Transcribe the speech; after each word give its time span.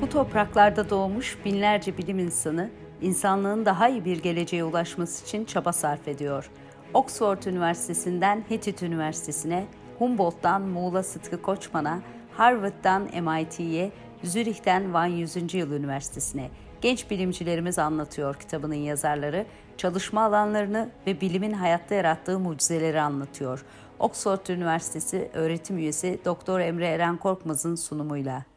Bu 0.00 0.08
topraklarda 0.08 0.90
doğmuş 0.90 1.38
binlerce 1.44 1.98
bilim 1.98 2.18
insanı, 2.18 2.70
insanlığın 3.02 3.66
daha 3.66 3.88
iyi 3.88 4.04
bir 4.04 4.22
geleceğe 4.22 4.64
ulaşması 4.64 5.24
için 5.24 5.44
çaba 5.44 5.72
sarf 5.72 6.08
ediyor. 6.08 6.50
Oxford 6.94 7.42
Üniversitesi'nden 7.42 8.44
Hittit 8.50 8.82
Üniversitesi'ne, 8.82 9.66
Humboldt'tan 9.98 10.62
Muğla 10.62 11.02
Sıtkı 11.02 11.42
Koçman'a, 11.42 12.00
Harvard'dan 12.32 13.02
MIT'ye, 13.02 13.92
Zürih'ten 14.24 14.94
Van 14.94 15.06
100. 15.06 15.54
Yıl 15.54 15.72
Üniversitesi'ne 15.72 16.50
genç 16.80 17.10
bilimcilerimiz 17.10 17.78
anlatıyor 17.78 18.34
kitabının 18.34 18.74
yazarları, 18.74 19.46
çalışma 19.76 20.24
alanlarını 20.24 20.90
ve 21.06 21.20
bilimin 21.20 21.52
hayatta 21.52 21.94
yarattığı 21.94 22.38
mucizeleri 22.38 23.00
anlatıyor. 23.00 23.64
Oxford 23.98 24.46
Üniversitesi 24.46 25.30
öğretim 25.34 25.78
üyesi 25.78 26.20
Doktor 26.24 26.60
Emre 26.60 26.86
Eren 26.86 27.16
Korkmaz'ın 27.16 27.74
sunumuyla. 27.74 28.49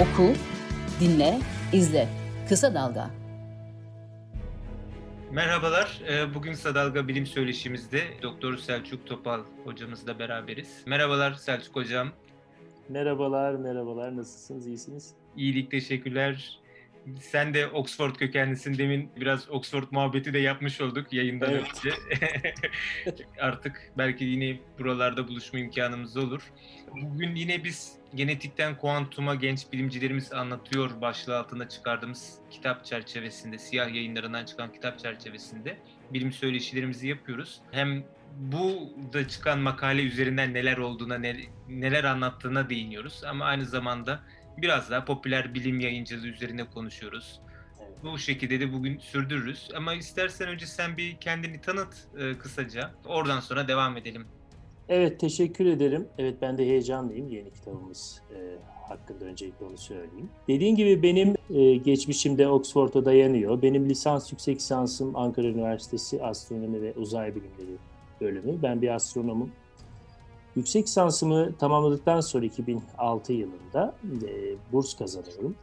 Oku, 0.00 0.32
dinle, 1.00 1.38
izle. 1.72 2.08
Kısa 2.48 2.74
Dalga. 2.74 3.10
Merhabalar. 5.32 6.00
Ee, 6.08 6.34
bugün 6.34 6.52
Kısa 6.52 6.74
Dalga 6.74 7.08
Bilim 7.08 7.26
Söyleşimizde 7.26 8.00
Doktor 8.22 8.56
Selçuk 8.56 9.06
Topal 9.06 9.40
hocamızla 9.64 10.18
beraberiz. 10.18 10.82
Merhabalar 10.86 11.34
Selçuk 11.34 11.76
hocam. 11.76 12.08
Merhabalar, 12.88 13.54
merhabalar. 13.54 14.16
Nasılsınız? 14.16 14.66
İyisiniz? 14.66 15.14
İyilik, 15.36 15.70
teşekkürler. 15.70 16.58
Sen 17.20 17.54
de 17.54 17.66
Oxford 17.66 18.14
kökenlisin. 18.14 18.78
Demin 18.78 19.10
biraz 19.16 19.50
Oxford 19.50 19.84
muhabbeti 19.90 20.34
de 20.34 20.38
yapmış 20.38 20.80
olduk 20.80 21.12
yayından 21.12 21.50
evet. 21.50 21.64
önce. 21.84 21.96
Artık 23.40 23.92
belki 23.98 24.24
yine 24.24 24.58
buralarda 24.78 25.28
buluşma 25.28 25.58
imkanımız 25.58 26.16
olur. 26.16 26.52
Bugün 27.02 27.34
yine 27.34 27.64
biz 27.64 27.92
genetikten 28.16 28.78
kuantuma 28.78 29.34
genç 29.34 29.72
bilimcilerimiz 29.72 30.32
anlatıyor 30.32 31.00
başlığı 31.00 31.38
altında 31.38 31.68
çıkardığımız 31.68 32.38
kitap 32.50 32.84
çerçevesinde, 32.84 33.58
siyah 33.58 33.94
yayınlarından 33.94 34.44
çıkan 34.44 34.72
kitap 34.72 34.98
çerçevesinde 34.98 35.78
bilim 36.10 36.32
söyleşilerimizi 36.32 37.08
yapıyoruz. 37.08 37.60
Hem 37.70 38.04
bu 38.38 38.92
da 39.12 39.28
çıkan 39.28 39.58
makale 39.58 40.02
üzerinden 40.02 40.54
neler 40.54 40.78
olduğuna, 40.78 41.18
neler 41.68 42.04
anlattığına 42.04 42.70
değiniyoruz. 42.70 43.24
Ama 43.24 43.44
aynı 43.44 43.64
zamanda 43.64 44.20
biraz 44.56 44.90
daha 44.90 45.04
popüler 45.04 45.54
bilim 45.54 45.80
yayıncılığı 45.80 46.26
üzerine 46.26 46.64
konuşuyoruz. 46.64 47.40
Bu 48.02 48.18
şekilde 48.18 48.60
de 48.60 48.72
bugün 48.72 48.98
sürdürürüz. 48.98 49.68
Ama 49.76 49.94
istersen 49.94 50.48
önce 50.48 50.66
sen 50.66 50.96
bir 50.96 51.16
kendini 51.16 51.60
tanıt 51.60 51.94
e, 52.18 52.38
kısaca. 52.38 52.90
Oradan 53.04 53.40
sonra 53.40 53.68
devam 53.68 53.96
edelim. 53.96 54.26
Evet, 54.88 55.20
teşekkür 55.20 55.66
ederim. 55.66 56.08
Evet, 56.18 56.34
ben 56.42 56.58
de 56.58 56.64
heyecanlıyım 56.66 57.28
yeni 57.28 57.50
kitabımız 57.50 58.22
e, 58.30 58.38
hakkında 58.88 59.24
öncelikle 59.24 59.66
onu 59.66 59.78
söyleyeyim. 59.78 60.30
Dediğin 60.48 60.76
gibi 60.76 61.02
benim 61.02 61.34
e, 61.50 61.76
geçmişimde 61.76 62.48
Oxford'a 62.48 63.04
dayanıyor. 63.04 63.62
Benim 63.62 63.88
lisans 63.88 64.32
yüksek 64.32 64.56
lisansım 64.56 65.16
Ankara 65.16 65.46
Üniversitesi 65.46 66.22
Astronomi 66.22 66.82
ve 66.82 66.92
Uzay 66.96 67.34
Bilimleri 67.34 67.76
bölümü. 68.20 68.62
Ben 68.62 68.82
bir 68.82 68.94
astronomum. 68.94 69.50
Yüksek 70.56 70.86
lisansımı 70.86 71.56
tamamladıktan 71.58 72.20
sonra 72.20 72.44
2006 72.44 73.32
yılında 73.32 73.94
e, 74.04 74.54
burs 74.72 74.96
kazanıyorum. 74.96 75.56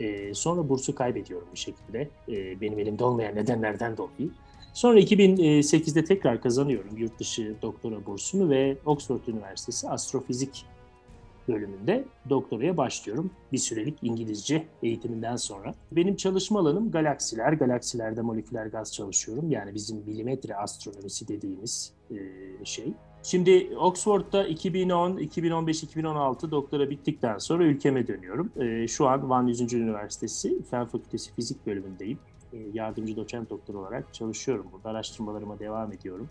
E, 0.00 0.34
sonra 0.34 0.68
bursu 0.68 0.94
kaybediyorum 0.94 1.48
bir 1.54 1.58
şekilde. 1.58 2.08
E, 2.28 2.60
benim 2.60 2.78
elimde 2.78 3.04
olmayan 3.04 3.34
nedenlerden 3.34 3.96
dolayı. 3.96 4.30
Sonra 4.74 5.00
2008'de 5.00 6.04
tekrar 6.04 6.42
kazanıyorum 6.42 6.96
yurt 6.96 7.18
dışı 7.18 7.54
doktora 7.62 8.06
bursumu 8.06 8.50
ve 8.50 8.76
Oxford 8.86 9.26
Üniversitesi 9.26 9.88
Astrofizik 9.88 10.66
bölümünde 11.48 12.04
doktoraya 12.30 12.76
başlıyorum. 12.76 13.30
Bir 13.52 13.58
sürelik 13.58 13.98
İngilizce 14.02 14.66
eğitiminden 14.82 15.36
sonra. 15.36 15.74
Benim 15.92 16.16
çalışma 16.16 16.60
alanım 16.60 16.90
galaksiler. 16.90 17.52
Galaksilerde 17.52 18.20
moleküler 18.20 18.66
gaz 18.66 18.94
çalışıyorum. 18.94 19.50
Yani 19.50 19.74
bizim 19.74 19.96
milimetre 20.06 20.56
astronomisi 20.56 21.28
dediğimiz 21.28 21.92
şey. 22.64 22.92
Şimdi 23.22 23.70
Oxford'da 23.78 24.46
2010, 24.46 25.16
2015, 25.16 25.82
2016 25.82 26.50
doktora 26.50 26.90
bittikten 26.90 27.38
sonra 27.38 27.64
ülkeme 27.64 28.06
dönüyorum. 28.06 28.52
Şu 28.88 29.08
an 29.08 29.30
Van 29.30 29.46
100. 29.46 29.72
Üniversitesi 29.72 30.62
Fen 30.62 30.86
Fakültesi 30.86 31.34
Fizik 31.34 31.66
bölümündeyim. 31.66 32.18
Yardımcı 32.72 33.16
doçent 33.16 33.50
doktor 33.50 33.74
olarak 33.74 34.14
çalışıyorum 34.14 34.66
burada. 34.72 34.88
Araştırmalarıma 34.88 35.58
devam 35.58 35.92
ediyorum. 35.92 36.28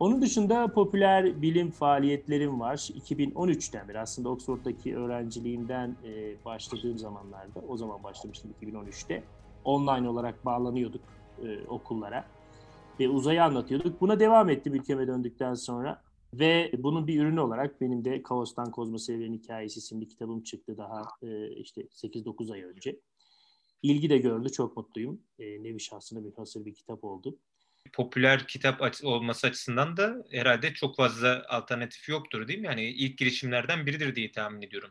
Onun 0.00 0.22
dışında 0.22 0.68
popüler 0.72 1.42
bilim 1.42 1.70
faaliyetlerim 1.70 2.60
var. 2.60 2.76
2013'ten 2.76 3.88
beri 3.88 4.00
aslında 4.00 4.28
Oxford'daki 4.28 4.96
öğrenciliğimden 4.96 5.96
başladığım 6.44 6.98
zamanlarda, 6.98 7.60
o 7.68 7.76
zaman 7.76 8.02
başlamıştım 8.02 8.50
2013'te. 8.62 9.22
Online 9.64 10.08
olarak 10.08 10.44
bağlanıyorduk 10.44 11.02
okullara 11.68 12.24
ve 13.00 13.08
uzayı 13.08 13.44
anlatıyorduk. 13.44 14.00
Buna 14.00 14.20
devam 14.20 14.50
ettim 14.50 14.74
ülkeme 14.74 15.06
döndükten 15.06 15.54
sonra. 15.54 16.02
Ve 16.34 16.72
bunun 16.78 17.06
bir 17.06 17.20
ürünü 17.20 17.40
olarak 17.40 17.80
benim 17.80 18.04
de 18.04 18.22
Kaos'tan 18.22 18.70
Kozmos 18.70 19.10
Evren 19.10 19.32
Hikayesi 19.32 19.78
isimli 19.78 20.08
kitabım 20.08 20.42
çıktı 20.42 20.76
daha 20.76 21.02
işte 21.56 21.82
8-9 21.82 22.52
ay 22.52 22.62
önce. 22.62 22.96
İlgi 23.82 24.10
de 24.10 24.18
gördü, 24.18 24.52
çok 24.52 24.76
mutluyum. 24.76 25.20
Nevi 25.38 25.80
şahsına 25.80 26.24
bir 26.24 26.32
hasır 26.32 26.64
bir 26.64 26.74
kitap 26.74 27.04
oldu 27.04 27.38
popüler 27.92 28.46
kitap 28.46 28.82
olması 29.04 29.46
açısından 29.46 29.96
da 29.96 30.24
herhalde 30.30 30.74
çok 30.74 30.96
fazla 30.96 31.44
alternatif 31.48 32.08
yoktur 32.08 32.48
değil 32.48 32.58
mi? 32.58 32.66
Yani 32.66 32.84
ilk 32.84 33.18
girişimlerden 33.18 33.86
biridir 33.86 34.14
diye 34.16 34.32
tahmin 34.32 34.62
ediyorum. 34.62 34.90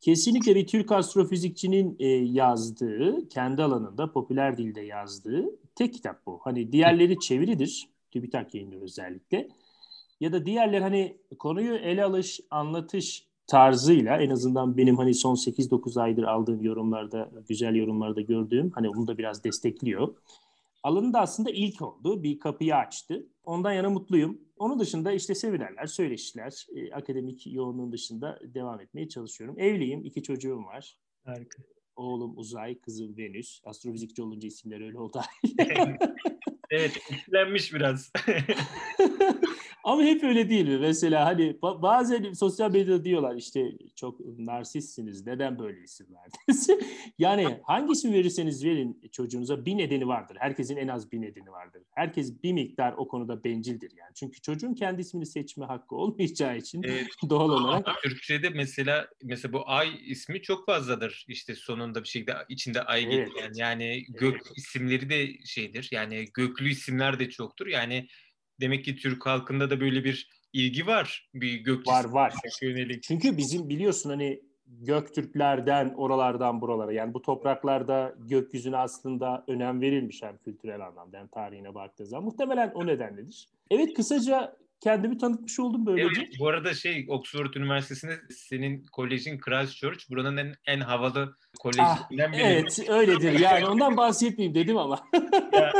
Kesinlikle 0.00 0.54
bir 0.54 0.66
Türk 0.66 0.92
astrofizikçinin 0.92 1.96
yazdığı, 2.32 3.28
kendi 3.28 3.62
alanında 3.62 4.12
popüler 4.12 4.58
dilde 4.58 4.80
yazdığı 4.80 5.44
tek 5.74 5.94
kitap 5.94 6.26
bu. 6.26 6.40
Hani 6.44 6.72
diğerleri 6.72 7.20
çeviridir, 7.20 7.88
TÜBİTAK 8.10 8.54
yayınları 8.54 8.80
özellikle. 8.80 9.48
Ya 10.20 10.32
da 10.32 10.46
diğerler 10.46 10.80
hani 10.80 11.16
konuyu 11.38 11.74
ele 11.74 12.04
alış, 12.04 12.40
anlatış 12.50 13.26
tarzıyla 13.46 14.16
en 14.16 14.30
azından 14.30 14.76
benim 14.76 14.96
hani 14.96 15.14
son 15.14 15.34
8-9 15.34 16.00
aydır 16.00 16.22
aldığım 16.22 16.62
yorumlarda, 16.62 17.30
güzel 17.48 17.74
yorumlarda 17.74 18.20
gördüğüm 18.20 18.70
hani 18.70 18.88
onu 18.88 19.06
da 19.06 19.18
biraz 19.18 19.44
destekliyor 19.44 20.14
alanında 20.86 21.20
aslında 21.20 21.50
ilk 21.50 21.82
oldu. 21.82 22.22
Bir 22.22 22.38
kapıyı 22.38 22.76
açtı. 22.76 23.26
Ondan 23.44 23.72
yana 23.72 23.90
mutluyum. 23.90 24.40
Onun 24.58 24.78
dışında 24.78 25.12
işte 25.12 25.34
seminerler, 25.34 25.86
söyleşiler, 25.86 26.66
e, 26.74 26.92
akademik 26.92 27.46
yoğunluğun 27.46 27.92
dışında 27.92 28.38
devam 28.42 28.80
etmeye 28.80 29.08
çalışıyorum. 29.08 29.58
Evliyim, 29.58 30.04
iki 30.04 30.22
çocuğum 30.22 30.64
var. 30.64 30.98
Harika. 31.24 31.62
Oğlum 31.96 32.38
Uzay, 32.38 32.78
kızım 32.80 33.16
Venüs. 33.16 33.60
Astrofizikçi 33.64 34.22
olunca 34.22 34.48
isimler 34.48 34.80
öyle 34.80 34.98
oldu. 34.98 35.20
evet, 36.70 36.96
etkilenmiş 37.10 37.74
biraz. 37.74 38.12
Ama 39.86 40.02
hep 40.02 40.24
öyle 40.24 40.50
değil 40.50 40.68
mi? 40.68 40.78
Mesela 40.78 41.24
hani 41.24 41.56
bazen 41.62 42.32
sosyal 42.32 42.70
medyada 42.70 43.04
diyorlar 43.04 43.36
işte 43.36 43.72
çok 43.96 44.20
narsistsiniz. 44.38 45.26
Neden 45.26 45.58
böyle 45.58 45.80
isim 45.80 46.06
verdiniz? 46.10 46.70
yani 47.18 47.58
hangi 47.62 47.92
isim 47.92 48.12
verirseniz 48.12 48.64
verin 48.64 49.00
çocuğunuza 49.12 49.66
bir 49.66 49.76
nedeni 49.76 50.08
vardır. 50.08 50.36
Herkesin 50.40 50.76
en 50.76 50.88
az 50.88 51.12
bir 51.12 51.20
nedeni 51.20 51.50
vardır. 51.50 51.82
Herkes 51.94 52.42
bir 52.42 52.52
miktar 52.52 52.94
o 52.96 53.08
konuda 53.08 53.44
bencildir 53.44 53.92
yani. 53.96 54.10
Çünkü 54.14 54.40
çocuğun 54.40 54.74
kendi 54.74 55.00
ismini 55.00 55.26
seçme 55.26 55.64
hakkı 55.64 55.96
olmayacağı 55.96 56.56
için 56.56 56.82
evet. 56.82 57.06
doğal 57.30 57.50
olarak. 57.50 57.86
Türkçe'de 58.02 58.48
mesela 58.50 59.08
mesela 59.22 59.52
bu 59.52 59.70
ay 59.70 59.88
ismi 60.06 60.42
çok 60.42 60.66
fazladır. 60.66 61.24
İşte 61.28 61.54
sonunda 61.54 62.02
bir 62.02 62.08
şekilde 62.08 62.34
içinde 62.48 62.82
ay 62.82 63.04
evet. 63.04 63.28
getiren. 63.28 63.52
Yani 63.54 64.04
gök 64.08 64.34
evet. 64.34 64.56
isimleri 64.56 65.10
de 65.10 65.44
şeydir. 65.44 65.88
Yani 65.92 66.24
göklü 66.34 66.70
isimler 66.70 67.18
de 67.18 67.30
çoktur. 67.30 67.66
Yani 67.66 68.06
demek 68.60 68.84
ki 68.84 68.96
Türk 68.96 69.26
halkında 69.26 69.70
da 69.70 69.80
böyle 69.80 70.04
bir 70.04 70.30
ilgi 70.52 70.86
var. 70.86 71.28
Bir 71.34 71.54
gök 71.54 71.86
var 71.86 72.04
var. 72.04 72.34
Yönelik. 72.62 73.02
Çünkü 73.02 73.36
bizim 73.36 73.68
biliyorsun 73.68 74.10
hani 74.10 74.40
Göktürklerden 74.68 75.94
oralardan 75.96 76.60
buralara 76.60 76.92
yani 76.92 77.14
bu 77.14 77.22
topraklarda 77.22 78.14
gökyüzüne 78.18 78.76
aslında 78.76 79.44
önem 79.48 79.80
verilmiş 79.80 80.22
hem 80.22 80.38
kültürel 80.38 80.86
anlamda 80.86 81.18
hem 81.18 81.28
tarihine 81.28 81.74
baktığı 81.74 82.06
zaman. 82.06 82.24
Muhtemelen 82.24 82.70
o 82.74 82.86
nedenledir. 82.86 83.48
Evet 83.70 83.94
kısaca 83.94 84.56
kendimi 84.80 85.18
tanıtmış 85.18 85.60
oldum 85.60 85.86
böylece. 85.86 86.20
Evet, 86.20 86.28
bu 86.40 86.48
arada 86.48 86.74
şey 86.74 87.06
Oxford 87.08 87.54
Üniversitesi'nde 87.54 88.12
senin 88.30 88.84
kolejin 88.92 89.38
Christchurch 89.38 90.10
buranın 90.10 90.36
en, 90.36 90.54
en 90.66 90.80
havalı 90.80 91.36
kolejlerinden 91.58 92.28
ah, 92.28 92.32
biri. 92.32 92.42
Evet 92.42 92.84
öyledir 92.88 93.38
yani 93.38 93.66
ondan 93.66 93.96
bahsetmeyeyim 93.96 94.54
dedim 94.54 94.76
ama. 94.76 95.00
ya, 95.52 95.72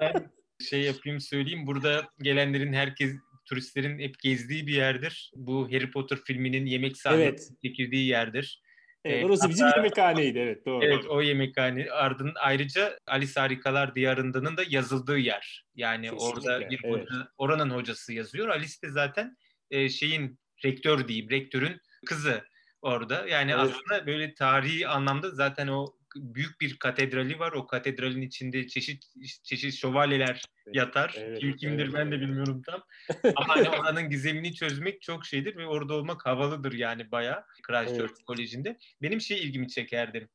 ben 0.00 0.30
şey 0.60 0.82
yapayım 0.82 1.20
söyleyeyim. 1.20 1.66
Burada 1.66 2.08
gelenlerin 2.22 2.72
herkes 2.72 3.12
turistlerin 3.44 3.98
hep 3.98 4.18
gezdiği 4.18 4.66
bir 4.66 4.74
yerdir. 4.74 5.32
Bu 5.36 5.66
Harry 5.72 5.90
Potter 5.90 6.18
filminin 6.26 6.66
yemek 6.66 6.96
sahnesi 6.96 7.24
evet. 7.24 7.62
çekildiği 7.62 8.06
yerdir. 8.06 8.62
Evet, 9.04 9.24
orası 9.24 9.42
Hatta, 9.42 9.50
bizim 9.50 9.66
yemekhaneydi 9.76 10.38
evet 10.38 10.66
doğru. 10.66 10.84
Evet 10.84 11.06
o 11.06 11.22
yemekhane. 11.22 11.90
Ardın 11.90 12.32
ayrıca 12.36 12.98
Alice 13.06 13.40
Harikalar 13.40 13.94
Diyarında'nın 13.94 14.56
da 14.56 14.62
yazıldığı 14.68 15.18
yer. 15.18 15.66
Yani 15.74 16.10
Kesinlikle, 16.10 16.26
orada 16.26 16.70
bir 16.70 16.80
evet. 16.84 16.94
hoca, 16.94 17.28
oranın 17.38 17.70
hocası 17.70 18.12
yazıyor. 18.12 18.48
Alice 18.48 18.74
de 18.82 18.90
zaten 18.90 19.36
e, 19.70 19.88
şeyin 19.88 20.38
rektör 20.64 21.08
diyeyim, 21.08 21.30
rektörün 21.30 21.80
kızı 22.06 22.44
orada. 22.82 23.28
Yani 23.28 23.50
evet. 23.50 23.60
aslında 23.60 24.06
böyle 24.06 24.34
tarihi 24.34 24.88
anlamda 24.88 25.30
zaten 25.30 25.68
o 25.68 25.86
büyük 26.16 26.60
bir 26.60 26.78
katedrali 26.78 27.38
var. 27.38 27.52
O 27.52 27.66
katedralin 27.66 28.22
içinde 28.22 28.68
çeşit 28.68 29.04
çeşit 29.42 29.74
şövalyeler 29.74 30.42
yatar. 30.72 31.14
Evet, 31.18 31.40
Kim 31.40 31.56
kimdir 31.56 31.84
evet, 31.84 31.94
ben 31.94 32.12
de 32.12 32.20
bilmiyorum 32.20 32.62
tam. 32.66 32.82
Ama 33.36 33.56
hani 33.56 33.68
oranın 33.68 34.10
gizemini 34.10 34.54
çözmek 34.54 35.02
çok 35.02 35.26
şeydir 35.26 35.56
ve 35.56 35.66
orada 35.66 35.94
olmak 35.94 36.26
havalıdır 36.26 36.72
yani 36.72 37.10
bayağı 37.10 37.44
Christchurch 37.62 38.12
evet. 38.14 38.24
Koleji'nde. 38.26 38.78
Benim 39.02 39.20
şey 39.20 39.38
ilgimi 39.38 39.68
çekerdi. 39.68 40.28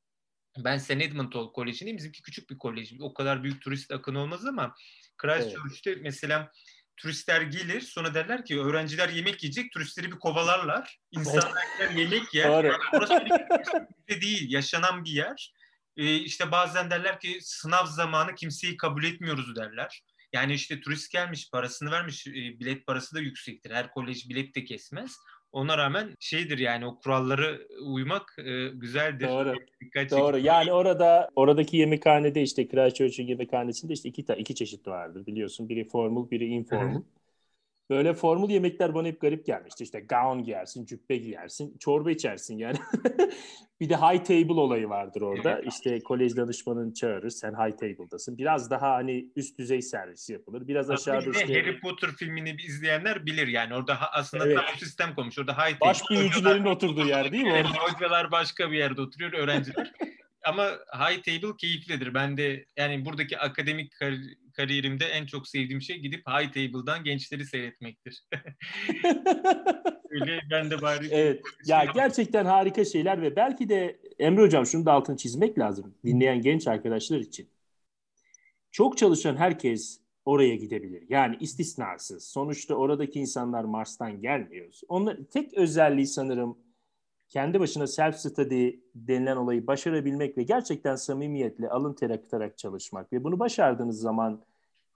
Ben 0.57 0.77
St. 0.77 0.91
Edmund 0.91 1.33
Koleji'ndeyim. 1.53 1.97
Bizimki 1.97 2.21
küçük 2.21 2.49
bir 2.49 2.57
kolej. 2.57 2.93
O 2.99 3.13
kadar 3.13 3.43
büyük 3.43 3.61
turist 3.61 3.91
akın 3.91 4.15
olmaz 4.15 4.45
ama 4.45 4.75
Christchurch'te 5.17 5.91
evet. 5.91 6.01
mesela 6.03 6.51
turistler 6.97 7.41
gelir 7.41 7.81
sonra 7.81 8.13
derler 8.13 8.45
ki 8.45 8.59
öğrenciler 8.59 9.09
yemek 9.09 9.43
yiyecek 9.43 9.71
turistleri 9.71 10.11
bir 10.11 10.19
kovalarlar. 10.19 10.99
İnsanlar 11.11 11.63
yemek 11.95 12.33
yer. 12.33 12.49
Doğru. 12.49 12.77
Orası 12.93 13.25
bir 14.07 14.21
değil 14.21 14.51
yaşanan 14.51 15.05
bir 15.05 15.11
yer. 15.11 15.53
Ee, 15.97 16.15
işte 16.15 16.51
bazen 16.51 16.89
derler 16.89 17.19
ki 17.19 17.37
sınav 17.41 17.85
zamanı 17.85 18.35
kimseyi 18.35 18.77
kabul 18.77 19.03
etmiyoruz 19.03 19.55
derler. 19.55 20.03
Yani 20.33 20.53
işte 20.53 20.81
turist 20.81 21.11
gelmiş 21.11 21.49
parasını 21.51 21.91
vermiş 21.91 22.27
e, 22.27 22.33
bilet 22.33 22.85
parası 22.87 23.15
da 23.15 23.19
yüksektir. 23.19 23.71
Her 23.71 23.91
kolej 23.91 24.29
bilet 24.29 24.55
de 24.55 24.63
kesmez. 24.63 25.17
Ona 25.51 25.77
rağmen 25.77 26.15
şeydir 26.19 26.57
yani 26.57 26.85
o 26.85 26.99
kuralları 26.99 27.67
uymak 27.81 28.35
e, 28.45 28.67
güzeldir. 28.67 29.27
Doğru. 29.27 29.55
Dikkat 29.81 30.11
Doğru. 30.11 30.37
Yani 30.37 30.73
orada 30.73 31.29
oradaki 31.35 31.77
yemekhanede 31.77 32.41
işte 32.41 32.67
Christchurch'un 32.67 33.23
yemekhanesinde 33.23 33.93
işte 33.93 34.09
iki 34.09 34.21
iki 34.37 34.55
çeşit 34.55 34.87
vardır 34.87 35.25
biliyorsun. 35.25 35.69
Biri 35.69 35.87
formal, 35.87 36.31
biri 36.31 36.45
informal. 36.45 37.01
Böyle 37.91 38.13
formül 38.13 38.49
yemekler 38.49 38.93
bana 38.93 39.07
hep 39.07 39.21
garip 39.21 39.45
gelmişti. 39.45 39.83
İşte 39.83 39.99
gown 39.99 40.43
giyersin, 40.43 40.85
cübbe 40.85 41.17
giyersin, 41.17 41.77
çorba 41.77 42.11
içersin 42.11 42.57
yani. 42.57 42.77
bir 43.79 43.89
de 43.89 43.95
high 43.95 44.23
table 44.23 44.59
olayı 44.59 44.89
vardır 44.89 45.21
orada. 45.21 45.59
İşte 45.59 45.99
kolej 45.99 46.35
danışmanın 46.37 46.93
çağırır, 46.93 47.29
sen 47.29 47.51
high 47.51 47.77
table'dasın. 47.77 48.37
Biraz 48.37 48.69
daha 48.69 48.91
hani 48.91 49.25
üst 49.35 49.59
düzey 49.59 49.81
servis 49.81 50.29
yapılır. 50.29 50.67
Biraz 50.67 50.89
aşağıda 50.89 51.29
işte... 51.29 51.53
Harry 51.53 51.79
Potter 51.79 52.09
filmini 52.09 52.55
izleyenler 52.61 53.25
bilir 53.25 53.47
yani. 53.47 53.75
Orada 53.75 53.97
aslında 54.13 54.45
evet. 54.45 54.57
tam 54.57 54.77
sistem 54.79 55.15
koymuş. 55.15 55.39
Orada 55.39 55.53
high 55.53 55.79
table. 55.79 55.89
Baş 55.89 56.01
büyücülerin 56.09 56.65
oturduğu 56.65 57.07
yer 57.07 57.31
değil 57.31 57.43
mi? 57.43 57.53
Orada? 57.53 57.69
Hocalar 57.93 58.31
başka 58.31 58.71
bir 58.71 58.77
yerde 58.77 59.01
oturuyor, 59.01 59.33
öğrenciler. 59.33 59.91
Ama 60.43 60.69
high 60.93 61.23
table 61.23 61.57
keyiflidir. 61.57 62.13
Ben 62.13 62.37
de 62.37 62.65
yani 62.77 63.05
buradaki 63.05 63.39
akademik 63.39 63.91
kar- 63.99 64.40
kariyerimde 64.53 65.05
en 65.05 65.25
çok 65.25 65.47
sevdiğim 65.47 65.81
şey 65.81 65.99
gidip 65.99 66.27
high 66.27 66.47
table'dan 66.47 67.03
gençleri 67.03 67.45
seyretmektir. 67.45 68.23
Öyle 70.09 70.39
ben 70.51 70.71
de 70.71 70.81
bari... 70.81 71.07
Evet. 71.11 71.41
Ya 71.65 71.81
şey 71.81 71.93
gerçekten 71.93 72.45
harika 72.45 72.85
şeyler 72.85 73.21
ve 73.21 73.35
belki 73.35 73.69
de 73.69 73.99
Emre 74.19 74.41
Hocam 74.41 74.65
şunu 74.65 74.85
da 74.85 74.91
altını 74.91 75.17
çizmek 75.17 75.59
lazım 75.59 75.95
dinleyen 76.05 76.41
genç 76.41 76.67
arkadaşlar 76.67 77.19
için. 77.19 77.49
Çok 78.71 78.97
çalışan 78.97 79.35
herkes 79.35 80.01
oraya 80.25 80.55
gidebilir. 80.55 81.03
Yani 81.09 81.37
istisnasız. 81.39 82.23
Sonuçta 82.23 82.75
oradaki 82.75 83.19
insanlar 83.19 83.63
Mars'tan 83.63 84.21
gelmiyor. 84.21 84.73
Onun 84.87 85.27
tek 85.31 85.53
özelliği 85.53 86.07
sanırım 86.07 86.57
kendi 87.31 87.59
başına 87.59 87.87
self 87.87 88.15
study 88.15 88.69
denilen 88.95 89.35
olayı 89.35 89.67
başarabilmek 89.67 90.37
ve 90.37 90.43
gerçekten 90.43 90.95
samimiyetle 90.95 91.69
alın 91.69 91.93
ter 91.93 92.09
akıtarak 92.09 92.57
çalışmak 92.57 93.13
ve 93.13 93.23
bunu 93.23 93.39
başardığınız 93.39 93.99
zaman 93.99 94.41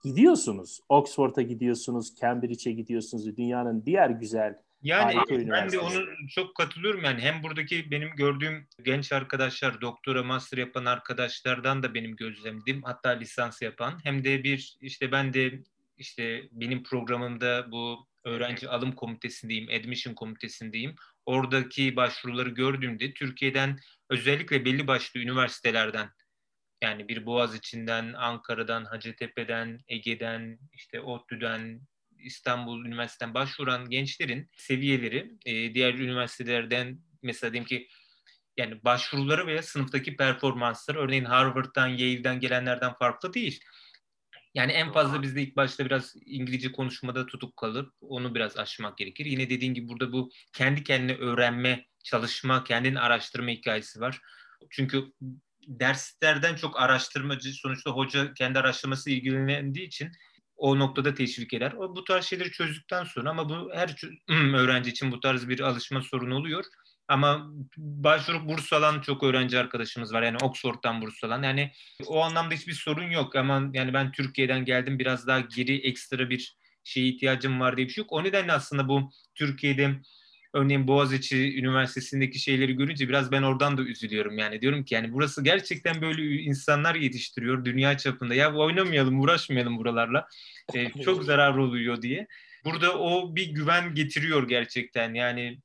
gidiyorsunuz. 0.04 0.80
Oxford'a 0.88 1.42
gidiyorsunuz, 1.42 2.16
Cambridge'e 2.20 2.72
gidiyorsunuz. 2.72 3.36
Dünyanın 3.36 3.82
diğer 3.86 4.10
güzel 4.10 4.58
yani 4.82 5.14
ben 5.30 5.72
de 5.72 5.78
onu 5.78 6.04
çok 6.28 6.54
katılıyorum 6.54 7.04
yani 7.04 7.20
hem 7.20 7.42
buradaki 7.42 7.90
benim 7.90 8.10
gördüğüm 8.16 8.66
genç 8.82 9.12
arkadaşlar, 9.12 9.80
doktora, 9.80 10.22
master 10.22 10.58
yapan 10.58 10.84
arkadaşlardan 10.84 11.82
da 11.82 11.94
benim 11.94 12.16
gözlemlediğim 12.16 12.82
hatta 12.82 13.08
lisans 13.08 13.62
yapan 13.62 13.98
hem 14.04 14.24
de 14.24 14.44
bir 14.44 14.76
işte 14.80 15.12
ben 15.12 15.34
de 15.34 15.62
işte 15.98 16.42
benim 16.52 16.82
programımda 16.82 17.66
bu 17.70 18.06
öğrenci 18.24 18.68
alım 18.68 18.92
komitesindeyim, 18.92 19.68
admission 19.80 20.14
komitesindeyim 20.14 20.94
oradaki 21.26 21.96
başvuruları 21.96 22.50
gördüğümde 22.50 23.14
Türkiye'den 23.14 23.78
özellikle 24.10 24.64
belli 24.64 24.86
başlı 24.86 25.20
üniversitelerden 25.20 26.10
yani 26.82 27.08
bir 27.08 27.26
Boğaz 27.26 27.54
içinden, 27.54 28.12
Ankara'dan, 28.12 28.84
Hacettepe'den, 28.84 29.80
Ege'den, 29.88 30.58
işte 30.72 31.00
ODTÜ'den, 31.00 31.80
İstanbul 32.18 32.84
Üniversitesi'nden 32.84 33.34
başvuran 33.34 33.90
gençlerin 33.90 34.50
seviyeleri 34.56 35.32
e, 35.46 35.74
diğer 35.74 35.94
üniversitelerden 35.94 36.98
mesela 37.22 37.52
diyelim 37.52 37.68
ki 37.68 37.88
yani 38.56 38.84
başvuruları 38.84 39.46
veya 39.46 39.62
sınıftaki 39.62 40.16
performansları 40.16 40.98
örneğin 40.98 41.24
Harvard'dan, 41.24 41.86
Yale'den 41.86 42.40
gelenlerden 42.40 42.94
farklı 42.94 43.34
değil. 43.34 43.60
Yani 44.56 44.72
en 44.72 44.92
fazla 44.92 45.22
bizde 45.22 45.42
ilk 45.42 45.56
başta 45.56 45.84
biraz 45.84 46.14
İngilizce 46.26 46.72
konuşmada 46.72 47.26
tutuk 47.26 47.56
kalıp 47.56 47.92
onu 48.00 48.34
biraz 48.34 48.56
aşmak 48.56 48.98
gerekir. 48.98 49.26
Yine 49.26 49.50
dediğin 49.50 49.74
gibi 49.74 49.88
burada 49.88 50.12
bu 50.12 50.30
kendi 50.52 50.84
kendine 50.84 51.16
öğrenme, 51.16 51.84
çalışma, 52.04 52.64
kendini 52.64 53.00
araştırma 53.00 53.50
hikayesi 53.50 54.00
var. 54.00 54.20
Çünkü 54.70 55.04
derslerden 55.68 56.54
çok 56.54 56.80
araştırmacı, 56.80 57.52
sonuçta 57.52 57.90
hoca 57.90 58.34
kendi 58.34 58.58
araştırması 58.58 59.10
ilgilendiği 59.10 59.86
için 59.86 60.12
o 60.56 60.78
noktada 60.78 61.14
teşvik 61.14 61.54
eder. 61.54 61.72
O 61.72 61.96
bu 61.96 62.04
tarz 62.04 62.24
şeyleri 62.24 62.50
çözdükten 62.50 63.04
sonra 63.04 63.30
ama 63.30 63.48
bu 63.48 63.70
her 63.74 63.96
öğrenci 64.54 64.90
için 64.90 65.12
bu 65.12 65.20
tarz 65.20 65.48
bir 65.48 65.60
alışma 65.60 66.02
sorunu 66.02 66.36
oluyor. 66.36 66.64
Ama 67.08 67.50
başvurup 67.76 68.48
burs 68.48 68.72
alan 68.72 69.00
çok 69.00 69.22
öğrenci 69.22 69.58
arkadaşımız 69.58 70.12
var. 70.12 70.22
Yani 70.22 70.36
Oxford'dan 70.42 71.02
burs 71.02 71.24
alan. 71.24 71.42
Yani 71.42 71.72
o 72.06 72.20
anlamda 72.20 72.54
hiçbir 72.54 72.72
sorun 72.72 73.10
yok. 73.10 73.36
Ama 73.36 73.70
yani 73.72 73.94
ben 73.94 74.12
Türkiye'den 74.12 74.64
geldim 74.64 74.98
biraz 74.98 75.26
daha 75.26 75.40
geri 75.40 75.76
ekstra 75.76 76.30
bir 76.30 76.56
şeye 76.84 77.08
ihtiyacım 77.08 77.60
var 77.60 77.76
diye 77.76 77.86
bir 77.86 77.92
şey 77.92 78.02
yok. 78.02 78.12
O 78.12 78.24
nedenle 78.24 78.52
aslında 78.52 78.88
bu 78.88 79.10
Türkiye'de 79.34 79.94
örneğin 80.54 80.88
Boğaziçi 80.88 81.58
Üniversitesi'ndeki 81.58 82.38
şeyleri 82.38 82.76
görünce 82.76 83.08
biraz 83.08 83.32
ben 83.32 83.42
oradan 83.42 83.78
da 83.78 83.82
üzülüyorum. 83.82 84.38
Yani 84.38 84.60
diyorum 84.60 84.84
ki 84.84 84.94
yani 84.94 85.12
burası 85.12 85.44
gerçekten 85.44 86.02
böyle 86.02 86.22
insanlar 86.22 86.94
yetiştiriyor 86.94 87.64
dünya 87.64 87.98
çapında. 87.98 88.34
Ya 88.34 88.54
oynamayalım, 88.54 89.20
uğraşmayalım 89.20 89.78
buralarla. 89.78 90.28
Ee, 90.74 90.90
çok 91.04 91.24
zarar 91.24 91.56
oluyor 91.56 92.02
diye. 92.02 92.26
Burada 92.64 92.98
o 92.98 93.36
bir 93.36 93.50
güven 93.50 93.94
getiriyor 93.94 94.48
gerçekten. 94.48 95.14
Yani 95.14 95.58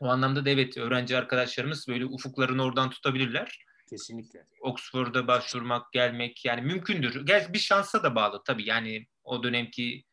o 0.00 0.08
anlamda 0.08 0.44
da 0.44 0.50
evet 0.50 0.76
öğrenci 0.76 1.16
arkadaşlarımız 1.16 1.88
böyle 1.88 2.06
ufuklarını 2.06 2.64
oradan 2.64 2.90
tutabilirler. 2.90 3.64
Kesinlikle. 3.90 4.44
Oxford'a 4.60 5.26
başvurmak, 5.26 5.92
gelmek 5.92 6.44
yani 6.44 6.62
mümkündür. 6.62 7.26
Gel 7.26 7.52
bir 7.52 7.58
şansa 7.58 8.02
da 8.02 8.14
bağlı 8.14 8.42
tabii. 8.46 8.68
Yani 8.68 9.06
o 9.24 9.42
dönemki 9.42 10.04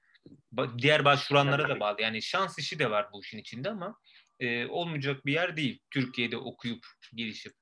diğer 0.77 1.05
başvuranlara 1.05 1.69
da 1.69 1.79
bağlı. 1.79 2.01
Yani 2.01 2.21
şans 2.21 2.59
işi 2.59 2.79
de 2.79 2.91
var 2.91 3.09
bu 3.13 3.21
işin 3.21 3.37
içinde 3.37 3.69
ama 3.69 3.95
e, 4.39 4.65
olmayacak 4.65 5.25
bir 5.25 5.33
yer 5.33 5.57
değil. 5.57 5.79
Türkiye'de 5.91 6.37
okuyup 6.37 6.85
gelişip. 7.15 7.53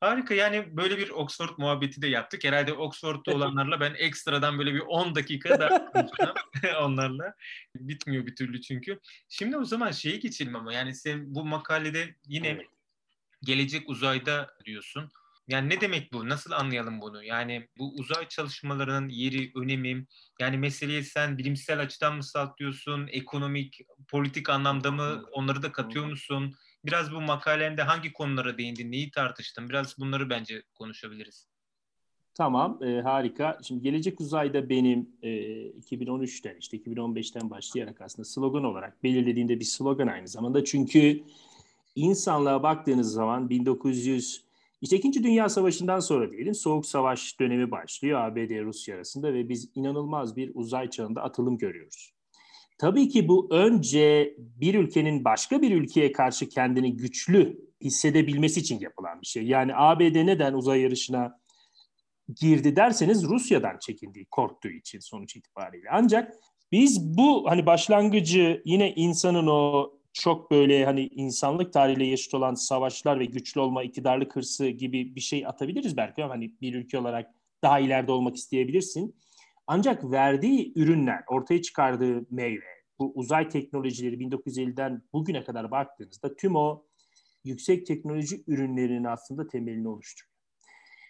Harika 0.00 0.34
yani 0.34 0.76
böyle 0.76 0.98
bir 0.98 1.10
Oxford 1.10 1.58
muhabbeti 1.58 2.02
de 2.02 2.08
yaptık. 2.08 2.44
Herhalde 2.44 2.72
Oxford'da 2.72 3.34
olanlarla 3.34 3.80
ben 3.80 3.94
ekstradan 3.98 4.58
böyle 4.58 4.74
bir 4.74 4.80
10 4.80 5.14
dakika 5.14 5.60
da 5.60 5.92
onlarla. 6.82 7.34
Bitmiyor 7.74 8.26
bir 8.26 8.36
türlü 8.36 8.60
çünkü. 8.60 9.00
Şimdi 9.28 9.56
o 9.56 9.64
zaman 9.64 9.90
şeye 9.90 10.16
geçelim 10.16 10.56
ama 10.56 10.72
yani 10.72 10.94
sen 10.94 11.34
bu 11.34 11.44
makalede 11.44 12.14
yine 12.26 12.66
gelecek 13.42 13.88
uzayda 13.88 14.56
diyorsun. 14.64 15.10
Yani 15.48 15.68
ne 15.68 15.80
demek 15.80 16.12
bu? 16.12 16.28
Nasıl 16.28 16.50
anlayalım 16.50 17.00
bunu? 17.00 17.24
Yani 17.24 17.68
bu 17.78 17.94
uzay 17.94 18.28
çalışmalarının 18.28 19.08
yeri, 19.08 19.52
önemi, 19.54 20.06
yani 20.40 20.58
meseleyi 20.58 21.04
sen 21.04 21.38
bilimsel 21.38 21.80
açıdan 21.80 22.16
mı 22.16 22.24
sağlıyorsun, 22.24 23.08
ekonomik, 23.12 23.80
politik 24.08 24.48
anlamda 24.48 24.90
mı 24.90 25.24
onları 25.32 25.62
da 25.62 25.72
katıyor 25.72 26.06
musun? 26.06 26.54
Biraz 26.84 27.12
bu 27.12 27.20
makalende 27.20 27.82
hangi 27.82 28.12
konulara 28.12 28.58
değindin, 28.58 28.92
neyi 28.92 29.10
tartıştın? 29.10 29.68
Biraz 29.68 29.98
bunları 29.98 30.30
bence 30.30 30.62
konuşabiliriz. 30.74 31.46
Tamam, 32.34 32.78
e, 32.82 33.00
harika. 33.00 33.58
Şimdi 33.62 33.82
Gelecek 33.82 34.20
Uzay'da 34.20 34.68
benim 34.68 35.08
e, 35.22 35.30
2013'ten, 35.30 36.56
işte 36.56 36.76
2015'ten 36.76 37.50
başlayarak 37.50 38.00
aslında 38.00 38.28
slogan 38.28 38.64
olarak 38.64 39.02
belirlediğimde 39.02 39.60
bir 39.60 39.64
slogan 39.64 40.06
aynı 40.06 40.28
zamanda. 40.28 40.64
Çünkü 40.64 41.22
insanlığa 41.96 42.62
baktığınız 42.62 43.12
zaman 43.12 43.50
1900 43.50 44.44
işte 44.82 44.96
İkinci 44.96 45.24
Dünya 45.24 45.48
Savaşı'ndan 45.48 46.00
sonra 46.00 46.32
diyelim 46.32 46.54
Soğuk 46.54 46.86
Savaş 46.86 47.40
dönemi 47.40 47.70
başlıyor 47.70 48.20
ABD 48.20 48.64
Rusya 48.64 48.96
arasında 48.96 49.34
ve 49.34 49.48
biz 49.48 49.70
inanılmaz 49.74 50.36
bir 50.36 50.50
uzay 50.54 50.90
çağında 50.90 51.22
atılım 51.22 51.58
görüyoruz. 51.58 52.12
Tabii 52.80 53.08
ki 53.08 53.28
bu 53.28 53.48
önce 53.50 54.34
bir 54.38 54.74
ülkenin 54.74 55.24
başka 55.24 55.62
bir 55.62 55.70
ülkeye 55.70 56.12
karşı 56.12 56.48
kendini 56.48 56.96
güçlü 56.96 57.60
hissedebilmesi 57.80 58.60
için 58.60 58.80
yapılan 58.80 59.20
bir 59.20 59.26
şey. 59.26 59.42
Yani 59.42 59.72
ABD 59.74 60.26
neden 60.26 60.52
uzay 60.52 60.80
yarışına 60.80 61.40
girdi 62.40 62.76
derseniz 62.76 63.24
Rusya'dan 63.24 63.78
çekindiği, 63.78 64.26
korktuğu 64.30 64.68
için 64.68 64.98
sonuç 64.98 65.36
itibariyle. 65.36 65.88
Ancak 65.92 66.34
biz 66.72 67.18
bu 67.18 67.50
hani 67.50 67.66
başlangıcı 67.66 68.62
yine 68.64 68.94
insanın 68.94 69.46
o 69.46 69.92
çok 70.12 70.50
böyle 70.50 70.84
hani 70.84 71.06
insanlık 71.06 71.72
tarihiyle 71.72 72.06
yaşıt 72.06 72.34
olan 72.34 72.54
savaşlar 72.54 73.20
ve 73.20 73.24
güçlü 73.24 73.60
olma, 73.60 73.82
iktidarlık 73.82 74.36
hırsı 74.36 74.68
gibi 74.68 75.14
bir 75.14 75.20
şey 75.20 75.46
atabiliriz 75.46 75.96
belki 75.96 76.24
ama 76.24 76.34
hani 76.34 76.54
bir 76.60 76.74
ülke 76.74 76.98
olarak 76.98 77.34
daha 77.62 77.80
ileride 77.80 78.12
olmak 78.12 78.36
isteyebilirsin. 78.36 79.14
Ancak 79.72 80.10
verdiği 80.10 80.72
ürünler, 80.76 81.24
ortaya 81.28 81.62
çıkardığı 81.62 82.26
meyve, 82.30 82.64
bu 82.98 83.12
uzay 83.14 83.48
teknolojileri 83.48 84.16
1950'den 84.16 85.02
bugüne 85.12 85.44
kadar 85.44 85.70
baktığınızda 85.70 86.36
tüm 86.36 86.56
o 86.56 86.84
yüksek 87.44 87.86
teknoloji 87.86 88.44
ürünlerinin 88.46 89.04
aslında 89.04 89.48
temelini 89.48 89.88
oluşturuyor. 89.88 90.34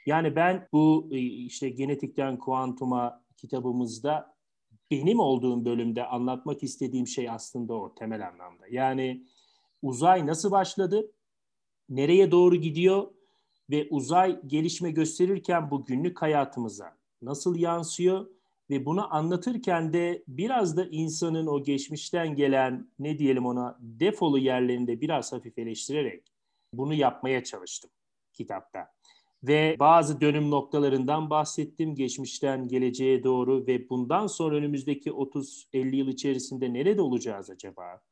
Yani 0.07 0.37
ben 0.37 0.69
bu 0.73 1.09
e, 1.13 1.19
işte 1.19 1.69
genetikten 1.69 2.39
kuantuma 2.39 3.25
kitabımızda 3.37 4.37
benim 4.91 5.21
olduğum 5.21 5.65
bölümde 5.65 6.07
anlatmak 6.07 6.63
istediğim 6.63 7.07
şey 7.07 7.31
aslında 7.31 7.75
o 7.75 7.95
temel 7.95 8.29
anlamda. 8.29 8.65
Yani 8.71 9.27
uzay 9.83 10.27
nasıl 10.27 10.51
başladı? 10.51 11.13
Nereye 11.89 12.31
doğru 12.31 12.57
gidiyor? 12.57 13.11
Ve 13.71 13.89
uzay 13.91 14.41
gelişme 14.47 14.91
gösterirken 14.91 15.71
bu 15.71 15.85
günlük 15.85 16.23
hayatımıza 16.23 16.97
nasıl 17.23 17.57
yansıyor? 17.57 18.40
Ve 18.71 18.87
bunu 18.87 19.15
anlatırken 19.15 19.93
de 19.93 20.25
biraz 20.29 20.77
da 20.77 20.85
insanın 20.91 21.47
o 21.47 21.63
geçmişten 21.63 22.37
gelen 22.37 22.89
ne 22.99 23.19
diyelim 23.19 23.47
ona 23.47 23.79
defolu 23.81 24.39
yerlerinde 24.39 25.01
biraz 25.01 25.33
hafif 25.33 25.59
eleştirerek 25.59 26.33
bunu 26.73 26.95
yapmaya 26.95 27.45
çalıştım 27.45 27.91
kitapta. 28.33 28.93
Ve 29.43 29.77
bazı 29.79 30.21
dönüm 30.21 30.51
noktalarından 30.51 31.31
bahsettim 31.31 31.95
geçmişten 31.95 32.69
geleceğe 32.69 33.25
doğru 33.25 33.67
ve 33.67 33.89
bundan 33.89 34.27
sonra 34.27 34.57
önümüzdeki 34.57 35.11
30-50 35.11 35.97
yıl 35.97 36.09
içerisinde 36.09 36.73
nerede 36.73 37.03
olacağız 37.03 37.51
acaba? 37.51 38.03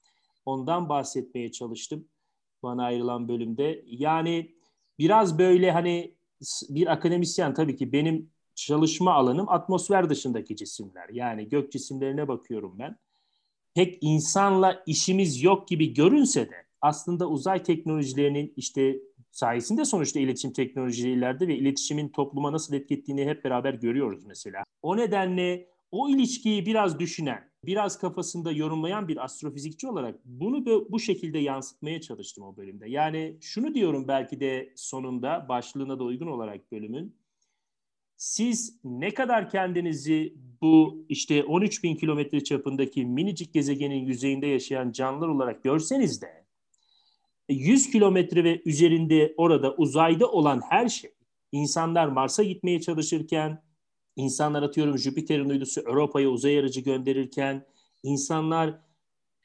Ondan 0.46 0.88
bahsetmeye 0.88 1.52
çalıştım 1.52 2.08
bana 2.62 2.84
ayrılan 2.84 3.28
bölümde. 3.28 3.84
Yani 3.86 4.54
biraz 4.98 5.38
böyle 5.38 5.70
hani 5.70 6.14
bir 6.68 6.92
akademisyen 6.92 7.54
tabii 7.54 7.76
ki 7.76 7.92
benim 7.92 8.30
çalışma 8.58 9.12
alanım 9.12 9.48
atmosfer 9.48 10.10
dışındaki 10.10 10.56
cisimler. 10.56 11.08
Yani 11.12 11.48
gök 11.48 11.72
cisimlerine 11.72 12.28
bakıyorum 12.28 12.78
ben. 12.78 12.96
Pek 13.74 13.98
insanla 14.00 14.82
işimiz 14.86 15.42
yok 15.42 15.68
gibi 15.68 15.94
görünse 15.94 16.50
de 16.50 16.66
aslında 16.80 17.28
uzay 17.28 17.62
teknolojilerinin 17.62 18.52
işte 18.56 18.98
sayesinde 19.30 19.84
sonuçta 19.84 20.20
iletişim 20.20 20.52
teknolojileri 20.52 21.12
ileride 21.12 21.48
ve 21.48 21.56
iletişimin 21.56 22.08
topluma 22.08 22.52
nasıl 22.52 22.74
etkettiğini 22.74 23.26
hep 23.26 23.44
beraber 23.44 23.74
görüyoruz 23.74 24.24
mesela. 24.24 24.64
O 24.82 24.96
nedenle 24.96 25.68
o 25.90 26.08
ilişkiyi 26.08 26.66
biraz 26.66 26.98
düşünen, 26.98 27.50
biraz 27.64 27.98
kafasında 27.98 28.52
yorumlayan 28.52 29.08
bir 29.08 29.24
astrofizikçi 29.24 29.88
olarak 29.88 30.20
bunu 30.24 30.66
bu 30.90 31.00
şekilde 31.00 31.38
yansıtmaya 31.38 32.00
çalıştım 32.00 32.44
o 32.44 32.56
bölümde. 32.56 32.88
Yani 32.88 33.36
şunu 33.40 33.74
diyorum 33.74 34.08
belki 34.08 34.40
de 34.40 34.72
sonunda 34.76 35.46
başlığına 35.48 35.98
da 35.98 36.04
uygun 36.04 36.26
olarak 36.26 36.72
bölümün. 36.72 37.14
Siz 38.18 38.78
ne 38.84 39.14
kadar 39.14 39.50
kendinizi 39.50 40.34
bu 40.62 41.06
işte 41.08 41.44
13 41.44 41.84
bin 41.84 41.96
kilometre 41.96 42.44
çapındaki 42.44 43.06
minicik 43.06 43.54
gezegenin 43.54 44.06
yüzeyinde 44.06 44.46
yaşayan 44.46 44.92
canlılar 44.92 45.28
olarak 45.28 45.64
görseniz 45.64 46.22
de 46.22 46.46
100 47.48 47.90
kilometre 47.90 48.44
ve 48.44 48.62
üzerinde 48.64 49.34
orada 49.36 49.74
uzayda 49.74 50.26
olan 50.30 50.60
her 50.68 50.88
şey, 50.88 51.10
insanlar 51.52 52.06
Mars'a 52.06 52.42
gitmeye 52.42 52.80
çalışırken, 52.80 53.62
insanlar 54.16 54.62
atıyorum 54.62 54.98
Jüpiter'in 54.98 55.48
uydusu 55.48 55.82
Avrupa'ya 55.86 56.28
uzay 56.28 56.58
aracı 56.58 56.80
gönderirken, 56.80 57.66
insanlar 58.02 58.80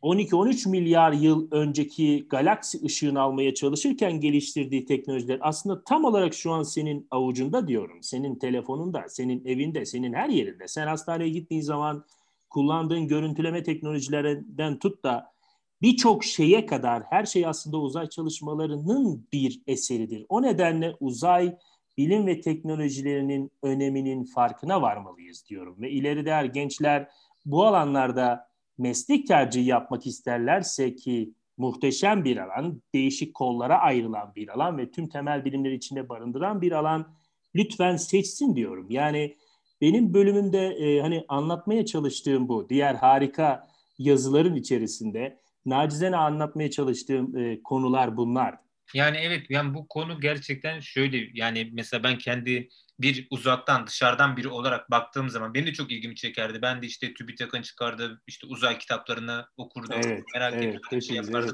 12-13 0.03 0.69
milyar 0.69 1.11
yıl 1.11 1.47
önceki 1.51 2.27
galaksi 2.29 2.85
ışığını 2.85 3.21
almaya 3.21 3.53
çalışırken 3.53 4.19
geliştirdiği 4.19 4.85
teknolojiler 4.85 5.37
aslında 5.41 5.83
tam 5.83 6.05
olarak 6.05 6.33
şu 6.33 6.51
an 6.51 6.63
senin 6.63 7.07
avucunda 7.11 7.67
diyorum. 7.67 8.03
Senin 8.03 8.35
telefonunda, 8.35 9.03
senin 9.07 9.45
evinde, 9.45 9.85
senin 9.85 10.13
her 10.13 10.29
yerinde. 10.29 10.67
Sen 10.67 10.87
hastaneye 10.87 11.29
gittiğin 11.29 11.61
zaman 11.61 12.05
kullandığın 12.49 13.07
görüntüleme 13.07 13.63
teknolojilerinden 13.63 14.79
tut 14.79 15.03
da 15.03 15.33
birçok 15.81 16.23
şeye 16.23 16.65
kadar 16.65 17.03
her 17.09 17.25
şey 17.25 17.45
aslında 17.45 17.77
uzay 17.77 18.09
çalışmalarının 18.09 19.27
bir 19.33 19.61
eseridir. 19.67 20.25
O 20.29 20.41
nedenle 20.41 20.95
uzay 20.99 21.57
bilim 21.97 22.27
ve 22.27 22.41
teknolojilerinin 22.41 23.51
öneminin 23.61 24.23
farkına 24.23 24.81
varmalıyız 24.81 25.45
diyorum. 25.49 25.75
Ve 25.81 25.91
ileride 25.91 26.29
eğer 26.29 26.45
gençler 26.45 27.09
bu 27.45 27.65
alanlarda 27.65 28.52
meslek 28.77 29.27
tercihi 29.27 29.65
yapmak 29.65 30.07
isterlerse 30.07 30.95
ki 30.95 31.33
muhteşem 31.57 32.23
bir 32.23 32.37
alan, 32.37 32.81
değişik 32.93 33.33
kollara 33.33 33.79
ayrılan 33.79 34.35
bir 34.35 34.49
alan 34.49 34.77
ve 34.77 34.91
tüm 34.91 35.09
temel 35.09 35.45
bilimleri 35.45 35.75
içinde 35.75 36.09
barındıran 36.09 36.61
bir 36.61 36.71
alan 36.71 37.07
lütfen 37.55 37.95
seçsin 37.95 38.55
diyorum. 38.55 38.87
Yani 38.89 39.35
benim 39.81 40.13
bölümümde 40.13 40.67
e, 40.67 41.01
hani 41.01 41.25
anlatmaya 41.27 41.85
çalıştığım 41.85 42.47
bu. 42.47 42.69
Diğer 42.69 42.95
harika 42.95 43.67
yazıların 43.97 44.55
içerisinde 44.55 45.39
nacizene 45.65 46.17
anlatmaya 46.17 46.71
çalıştığım 46.71 47.37
e, 47.37 47.63
konular 47.63 48.17
bunlar. 48.17 48.62
Yani 48.93 49.17
evet 49.17 49.45
yani 49.49 49.73
bu 49.73 49.87
konu 49.87 50.19
gerçekten 50.19 50.79
şöyle 50.79 51.29
yani 51.33 51.69
mesela 51.73 52.03
ben 52.03 52.17
kendi 52.17 52.69
bir 52.99 53.27
uzaktan 53.29 53.87
dışarıdan 53.87 54.37
biri 54.37 54.47
olarak 54.47 54.91
baktığım 54.91 55.29
zaman 55.29 55.53
benim 55.53 55.67
de 55.67 55.73
çok 55.73 55.91
ilgimi 55.91 56.15
çekerdi. 56.15 56.61
Ben 56.61 56.81
de 56.81 56.85
işte 56.85 57.13
TÜBİTAK'ın 57.13 57.61
çıkardığı 57.61 58.21
işte 58.27 58.47
uzay 58.47 58.77
kitaplarını 58.77 59.47
okurdum. 59.57 60.01
Evet, 60.05 60.23
merak 60.33 60.53
evet, 60.53 60.63
ediyordum. 60.63 61.01
Şey 61.01 61.17
evet. 61.17 61.51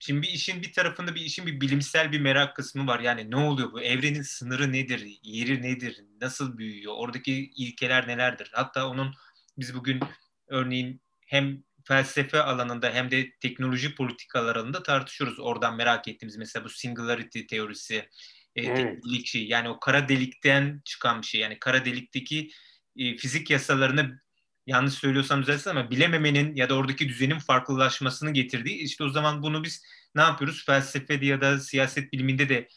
Şimdi 0.00 0.22
bir 0.22 0.28
işin 0.28 0.62
bir 0.62 0.72
tarafında 0.72 1.14
bir 1.14 1.20
işin 1.20 1.46
bir 1.46 1.60
bilimsel 1.60 2.12
bir 2.12 2.20
merak 2.20 2.56
kısmı 2.56 2.86
var. 2.86 3.00
Yani 3.00 3.30
ne 3.30 3.36
oluyor 3.36 3.72
bu? 3.72 3.80
Evrenin 3.80 4.22
sınırı 4.22 4.72
nedir? 4.72 5.18
Yeri 5.22 5.62
nedir? 5.62 6.04
Nasıl 6.20 6.58
büyüyor? 6.58 6.92
Oradaki 6.96 7.50
ilkeler 7.56 8.08
nelerdir? 8.08 8.50
Hatta 8.54 8.88
onun 8.88 9.14
biz 9.58 9.74
bugün 9.74 10.00
örneğin 10.48 11.00
hem 11.26 11.62
felsefe 11.84 12.42
alanında 12.42 12.90
hem 12.90 13.10
de 13.10 13.30
teknoloji 13.40 13.94
politikalar 13.94 14.56
alanında 14.56 14.82
tartışıyoruz. 14.82 15.40
Oradan 15.40 15.76
merak 15.76 16.08
ettiğimiz 16.08 16.36
mesela 16.36 16.64
bu 16.64 16.68
singularity 16.68 17.40
teorisi, 17.40 18.08
e, 18.56 18.62
evet. 18.62 19.26
şey 19.26 19.46
yani 19.46 19.68
o 19.68 19.80
kara 19.80 20.08
delikten 20.08 20.82
çıkan 20.84 21.22
bir 21.22 21.26
şey. 21.26 21.40
Yani 21.40 21.58
kara 21.58 21.84
delikteki 21.84 22.50
e, 22.96 23.16
fizik 23.16 23.50
yasalarını 23.50 24.20
yanlış 24.66 24.94
söylüyorsam 24.94 25.42
düzelsin 25.42 25.70
ama 25.70 25.90
bilememenin 25.90 26.54
ya 26.54 26.68
da 26.68 26.74
oradaki 26.74 27.08
düzenin 27.08 27.38
farklılaşmasını 27.38 28.30
getirdiği 28.30 28.76
işte 28.76 29.04
o 29.04 29.08
zaman 29.08 29.42
bunu 29.42 29.64
biz 29.64 29.84
ne 30.14 30.22
yapıyoruz? 30.22 30.66
Felsefede 30.66 31.26
ya 31.26 31.40
da 31.40 31.60
siyaset 31.60 32.12
biliminde 32.12 32.48
de 32.48 32.68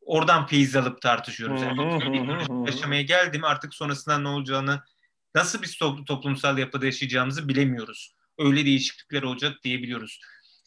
oradan 0.00 0.46
feyiz 0.46 0.76
alıp 0.76 1.00
tartışıyoruz. 1.00 1.62
Yani 1.62 2.66
yaşamaya 2.66 3.02
geldim 3.02 3.44
artık 3.44 3.74
sonrasında 3.74 4.18
ne 4.18 4.28
olacağını 4.28 4.82
nasıl 5.34 5.62
bir 5.62 5.78
toplumsal 6.06 6.58
yapıda 6.58 6.86
yaşayacağımızı 6.86 7.48
bilemiyoruz 7.48 8.14
öyle 8.38 8.64
değişiklikler 8.64 9.22
olacak 9.22 9.58
diyebiliyoruz. 9.64 10.20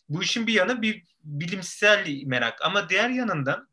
Bu 0.10 0.24
işin 0.24 0.48
bir 0.48 0.54
yanı 0.54 0.82
bir 0.82 1.04
bilimsel 1.24 2.22
merak 2.26 2.66
ama 2.66 2.90
diğer 2.90 3.10
yanında 3.10 3.68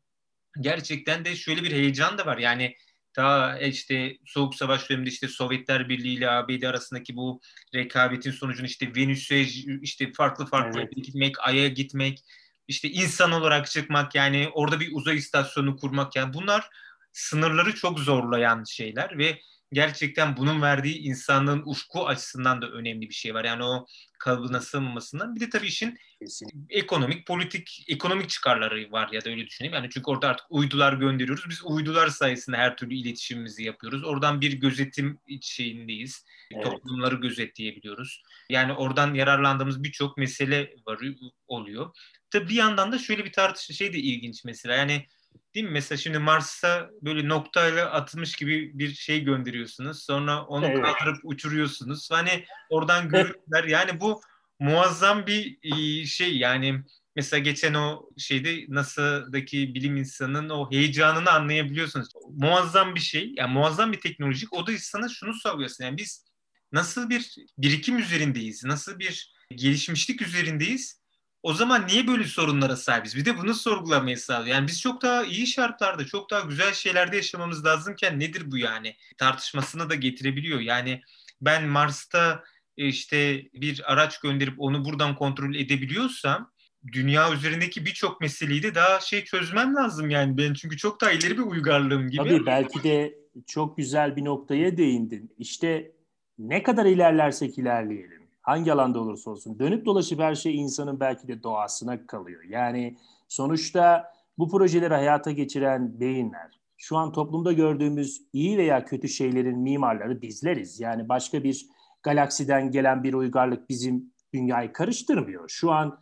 gerçekten 0.59 1.25
de 1.25 1.35
şöyle 1.35 1.63
bir 1.63 1.71
heyecan 1.71 2.17
da 2.17 2.25
var. 2.25 2.37
Yani 2.37 2.75
daha 3.15 3.59
işte 3.59 4.17
Soğuk 4.25 4.55
Savaş 4.55 4.89
döneminde 4.89 5.09
işte 5.09 5.27
Sovyetler 5.27 5.89
Birliği 5.89 6.13
ile 6.13 6.29
ABD 6.29 6.63
arasındaki 6.63 7.15
bu 7.15 7.41
rekabetin 7.75 8.31
sonucunu 8.31 8.65
işte 8.65 8.95
Venüs'e 8.95 9.41
işte 9.81 10.11
farklı 10.13 10.45
farklı 10.45 10.79
evet. 10.79 10.95
gitmek, 10.95 11.35
Ay'a 11.39 11.67
gitmek, 11.67 12.19
işte 12.67 12.89
insan 12.89 13.31
olarak 13.31 13.67
çıkmak 13.67 14.15
yani 14.15 14.49
orada 14.53 14.79
bir 14.79 14.89
uzay 14.93 15.17
istasyonu 15.17 15.77
kurmak 15.77 16.15
yani 16.15 16.33
bunlar 16.33 16.69
sınırları 17.11 17.75
çok 17.75 17.99
zorlayan 17.99 18.63
şeyler 18.63 19.17
ve 19.17 19.39
gerçekten 19.73 20.37
bunun 20.37 20.61
verdiği 20.61 20.97
insanlığın 20.97 21.63
ufku 21.65 22.07
açısından 22.07 22.61
da 22.61 22.69
önemli 22.69 23.09
bir 23.09 23.13
şey 23.13 23.33
var. 23.33 23.45
Yani 23.45 23.63
o 23.63 23.85
kalıbına 24.19 24.61
sığmamasından. 24.61 25.35
Bir 25.35 25.39
de 25.39 25.49
tabii 25.49 25.67
işin 25.67 25.97
Kesinlikle. 26.19 26.77
ekonomik, 26.77 27.27
politik, 27.27 27.85
ekonomik 27.87 28.29
çıkarları 28.29 28.91
var 28.91 29.09
ya 29.11 29.25
da 29.25 29.29
öyle 29.29 29.45
düşüneyim. 29.45 29.73
Yani 29.73 29.89
çünkü 29.93 30.11
orada 30.11 30.27
artık 30.27 30.45
uydular 30.49 30.93
gönderiyoruz. 30.93 31.49
Biz 31.49 31.61
uydular 31.65 32.07
sayesinde 32.07 32.57
her 32.57 32.77
türlü 32.77 32.95
iletişimimizi 32.95 33.63
yapıyoruz. 33.63 34.03
Oradan 34.03 34.41
bir 34.41 34.53
gözetim 34.53 35.19
şeyindeyiz. 35.41 36.25
Evet. 36.51 36.63
Toplumları 36.63 37.15
gözetleyebiliyoruz. 37.15 38.23
Yani 38.49 38.73
oradan 38.73 39.13
yararlandığımız 39.13 39.83
birçok 39.83 40.17
mesele 40.17 40.75
var 40.87 40.99
oluyor. 41.47 41.95
Tabii 42.29 42.49
bir 42.49 42.55
yandan 42.55 42.91
da 42.91 42.97
şöyle 42.97 43.25
bir 43.25 43.31
tartışma 43.31 43.75
şey 43.75 43.93
de 43.93 43.97
ilginç 43.97 44.43
mesela. 44.43 44.75
Yani 44.75 45.07
Değil 45.55 45.65
mi? 45.65 45.71
Mesela 45.71 45.97
şimdi 45.97 46.19
Mars'a 46.19 46.89
böyle 47.01 47.27
noktayla 47.27 47.91
atılmış 47.91 48.35
gibi 48.35 48.71
bir 48.73 48.93
şey 48.93 49.23
gönderiyorsunuz. 49.23 50.03
Sonra 50.03 50.45
onu 50.45 50.65
evet. 50.65 50.83
kaldırıp 50.83 51.17
uçuruyorsunuz. 51.23 52.11
Hani 52.11 52.45
oradan 52.69 53.09
görüntüler 53.09 53.63
yani 53.63 53.99
bu 53.99 54.21
muazzam 54.59 55.27
bir 55.27 55.57
e, 55.63 56.05
şey 56.05 56.37
yani 56.37 56.83
mesela 57.15 57.39
geçen 57.39 57.73
o 57.73 58.09
şeyde 58.17 58.65
NASA'daki 58.67 59.75
bilim 59.75 59.97
insanının 59.97 60.49
o 60.49 60.71
heyecanını 60.71 61.31
anlayabiliyorsunuz. 61.31 62.09
Muazzam 62.29 62.95
bir 62.95 62.99
şey. 62.99 63.33
Yani 63.37 63.53
muazzam 63.53 63.91
bir 63.91 64.01
teknolojik. 64.01 64.53
O 64.53 64.67
da 64.67 64.71
sana 64.77 65.09
şunu 65.09 65.33
sağlıyorsun. 65.33 65.83
Yani 65.83 65.97
biz 65.97 66.25
nasıl 66.71 67.09
bir 67.09 67.35
birikim 67.57 67.97
üzerindeyiz? 67.97 68.63
Nasıl 68.63 68.99
bir 68.99 69.33
gelişmişlik 69.55 70.21
üzerindeyiz? 70.21 71.02
O 71.43 71.53
zaman 71.53 71.87
niye 71.87 72.07
böyle 72.07 72.23
sorunlara 72.23 72.75
sahibiz? 72.75 73.15
Bir 73.15 73.25
de 73.25 73.37
bunu 73.37 73.53
sorgulamayı 73.53 74.17
sağlıyor. 74.17 74.55
Yani 74.55 74.67
biz 74.67 74.81
çok 74.81 75.01
daha 75.01 75.23
iyi 75.23 75.47
şartlarda, 75.47 76.05
çok 76.05 76.29
daha 76.31 76.41
güzel 76.41 76.73
şeylerde 76.73 77.15
yaşamamız 77.15 77.65
lazımken 77.65 78.19
nedir 78.19 78.51
bu 78.51 78.57
yani? 78.57 78.95
Tartışmasını 79.17 79.89
da 79.89 79.95
getirebiliyor. 79.95 80.59
Yani 80.59 81.01
ben 81.41 81.67
Mars'ta 81.67 82.43
e, 82.77 82.87
işte 82.87 83.43
bir 83.53 83.93
araç 83.93 84.19
gönderip 84.19 84.53
onu 84.57 84.85
buradan 84.85 85.15
kontrol 85.15 85.55
edebiliyorsam 85.55 86.51
dünya 86.91 87.33
üzerindeki 87.33 87.85
birçok 87.85 88.21
meseleyi 88.21 88.63
de 88.63 88.75
daha 88.75 88.99
şey 88.99 89.23
çözmem 89.23 89.75
lazım 89.75 90.09
yani 90.09 90.37
ben 90.37 90.53
çünkü 90.53 90.77
çok 90.77 91.01
daha 91.01 91.11
ileri 91.11 91.37
bir 91.37 91.43
uygarlığım 91.43 92.09
gibi. 92.09 92.17
Tabii 92.17 92.45
belki 92.45 92.83
de 92.83 93.15
çok 93.47 93.77
güzel 93.77 94.15
bir 94.15 94.25
noktaya 94.25 94.77
değindin. 94.77 95.35
İşte 95.37 95.91
ne 96.39 96.63
kadar 96.63 96.85
ilerlersek 96.85 97.57
ilerleyelim, 97.57 98.22
hangi 98.43 98.73
alanda 98.73 98.99
olursa 98.99 99.31
olsun 99.31 99.59
dönüp 99.59 99.85
dolaşıp 99.85 100.19
her 100.19 100.35
şey 100.35 100.55
insanın 100.55 100.99
belki 100.99 101.27
de 101.27 101.43
doğasına 101.43 102.07
kalıyor. 102.07 102.43
Yani 102.43 102.97
sonuçta 103.27 104.13
bu 104.37 104.49
projeleri 104.49 104.93
hayata 104.93 105.31
geçiren 105.31 105.99
beyinler, 105.99 106.59
şu 106.77 106.97
an 106.97 107.11
toplumda 107.11 107.53
gördüğümüz 107.53 108.21
iyi 108.33 108.57
veya 108.57 108.85
kötü 108.85 109.09
şeylerin 109.09 109.59
mimarları 109.59 110.21
bizleriz. 110.21 110.79
Yani 110.79 111.09
başka 111.09 111.43
bir 111.43 111.67
galaksiden 112.03 112.71
gelen 112.71 113.03
bir 113.03 113.13
uygarlık 113.13 113.69
bizim 113.69 114.13
dünyayı 114.33 114.73
karıştırmıyor. 114.73 115.49
Şu 115.49 115.71
an 115.71 115.99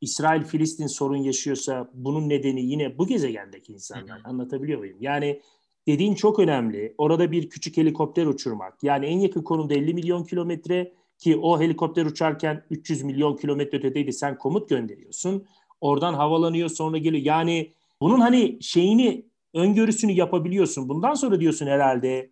İsrail-Filistin 0.00 0.86
sorun 0.86 1.16
yaşıyorsa 1.16 1.90
bunun 1.94 2.28
nedeni 2.28 2.62
yine 2.62 2.98
bu 2.98 3.06
gezegendeki 3.06 3.72
insanlar. 3.72 4.18
Hı 4.18 4.22
hı. 4.22 4.28
Anlatabiliyor 4.28 4.78
muyum? 4.78 4.96
Yani 5.00 5.40
dediğin 5.86 6.14
çok 6.14 6.38
önemli. 6.38 6.94
Orada 6.98 7.32
bir 7.32 7.50
küçük 7.50 7.76
helikopter 7.76 8.26
uçurmak. 8.26 8.82
Yani 8.82 9.06
en 9.06 9.18
yakın 9.18 9.42
konumda 9.42 9.74
50 9.74 9.94
milyon 9.94 10.24
kilometre 10.24 10.92
ki 11.20 11.36
o 11.36 11.60
helikopter 11.60 12.06
uçarken 12.06 12.64
300 12.70 13.02
milyon 13.02 13.36
kilometre 13.36 13.78
ötedeydi. 13.78 14.12
Sen 14.12 14.38
komut 14.38 14.68
gönderiyorsun. 14.68 15.46
Oradan 15.80 16.14
havalanıyor 16.14 16.68
sonra 16.68 16.98
geliyor. 16.98 17.24
Yani 17.24 17.72
bunun 18.00 18.20
hani 18.20 18.62
şeyini 18.62 19.26
öngörüsünü 19.54 20.12
yapabiliyorsun. 20.12 20.88
Bundan 20.88 21.14
sonra 21.14 21.40
diyorsun 21.40 21.66
herhalde 21.66 22.30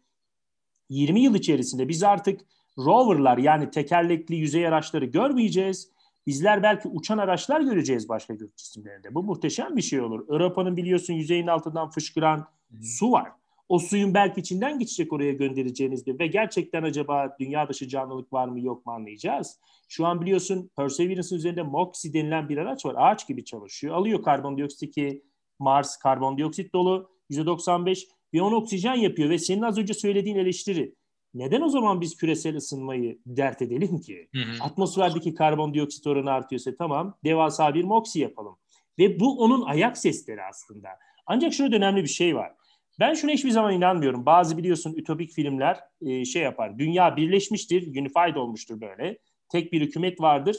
20 0.89 1.21
yıl 1.21 1.35
içerisinde 1.35 1.89
biz 1.89 2.03
artık 2.03 2.41
roverlar 2.79 3.39
yani 3.39 3.71
tekerlekli 3.71 4.37
yüzey 4.37 4.67
araçları 4.67 5.05
görmeyeceğiz. 5.05 5.91
Bizler 6.27 6.63
belki 6.63 6.89
uçan 6.89 7.19
araçlar 7.19 7.61
göreceğiz 7.61 8.09
başka 8.09 8.35
gök 8.35 8.57
cisimlerinde. 8.57 9.15
Bu 9.15 9.23
muhteşem 9.23 9.77
bir 9.77 9.83
şey 9.83 10.01
olur. 10.01 10.29
Avrupa'nın 10.29 10.77
biliyorsun 10.77 11.15
yüzeyin 11.15 11.47
altından 11.47 11.91
fışkıran 11.91 12.49
su 12.83 13.13
var. 13.13 13.33
O 13.69 13.79
suyun 13.79 14.15
belki 14.15 14.41
içinden 14.41 14.79
geçecek 14.79 15.13
oraya 15.13 15.33
göndereceğinizde 15.33 16.19
ve 16.19 16.27
gerçekten 16.27 16.83
acaba 16.83 17.37
dünya 17.41 17.69
dışı 17.69 17.89
canlılık 17.89 18.33
var 18.33 18.49
mı 18.49 18.61
yok 18.61 18.87
mu 18.87 18.93
anlayacağız. 18.93 19.61
Şu 19.89 20.07
an 20.07 20.21
biliyorsun 20.21 20.71
Perseverance'ın 20.77 21.39
üzerinde 21.39 21.63
MOXIE 21.63 22.13
denilen 22.13 22.49
bir 22.49 22.57
araç 22.57 22.87
var. 22.87 22.95
Ağaç 22.99 23.29
gibi 23.29 23.45
çalışıyor. 23.45 23.95
Alıyor 23.95 24.23
karbondioksit 24.23 24.95
ki 24.95 25.23
Mars 25.59 25.97
karbondioksit 25.97 26.73
dolu 26.73 27.11
%95 27.31 28.05
ve 28.35 28.43
onu 28.43 28.57
oksijen 28.57 28.95
yapıyor 28.95 29.31
ve 29.31 29.39
senin 29.39 29.63
az 29.63 29.79
önce 29.79 29.95
söylediğin 29.95 30.37
eleştiri 30.37 30.95
neden 31.35 31.61
o 31.61 31.69
zaman 31.69 32.01
biz 32.01 32.17
küresel 32.17 32.57
ısınmayı 32.57 33.19
dert 33.27 33.63
edelim 33.63 34.01
ki? 34.01 34.29
Hı 34.35 34.39
hı. 34.39 34.65
Atmosferdeki 34.65 35.35
karbondioksit 35.35 36.07
oranı 36.07 36.31
artıyorsa 36.31 36.77
tamam 36.77 37.19
devasa 37.25 37.75
bir 37.75 37.85
MOXIE 37.85 38.23
yapalım. 38.23 38.57
Ve 38.99 39.21
bu 39.21 39.39
onun 39.39 39.63
ayak 39.63 39.99
sesleri 39.99 40.43
aslında. 40.43 40.89
Ancak 41.27 41.53
şurada 41.53 41.77
önemli 41.77 42.03
bir 42.03 42.09
şey 42.09 42.37
var. 42.37 42.53
Ben 42.99 43.15
şuna 43.15 43.31
hiçbir 43.31 43.51
zaman 43.51 43.75
inanmıyorum. 43.75 44.27
Bazı 44.27 44.59
biliyorsun 44.59 44.95
ütopik 44.97 45.33
filmler 45.33 45.81
e, 46.01 46.25
şey 46.25 46.43
yapar. 46.43 46.79
Dünya 46.79 47.17
birleşmiştir, 47.17 47.87
unified 47.87 48.37
olmuştur 48.37 48.81
böyle. 48.81 49.19
Tek 49.49 49.73
bir 49.73 49.81
hükümet 49.81 50.21
vardır. 50.21 50.57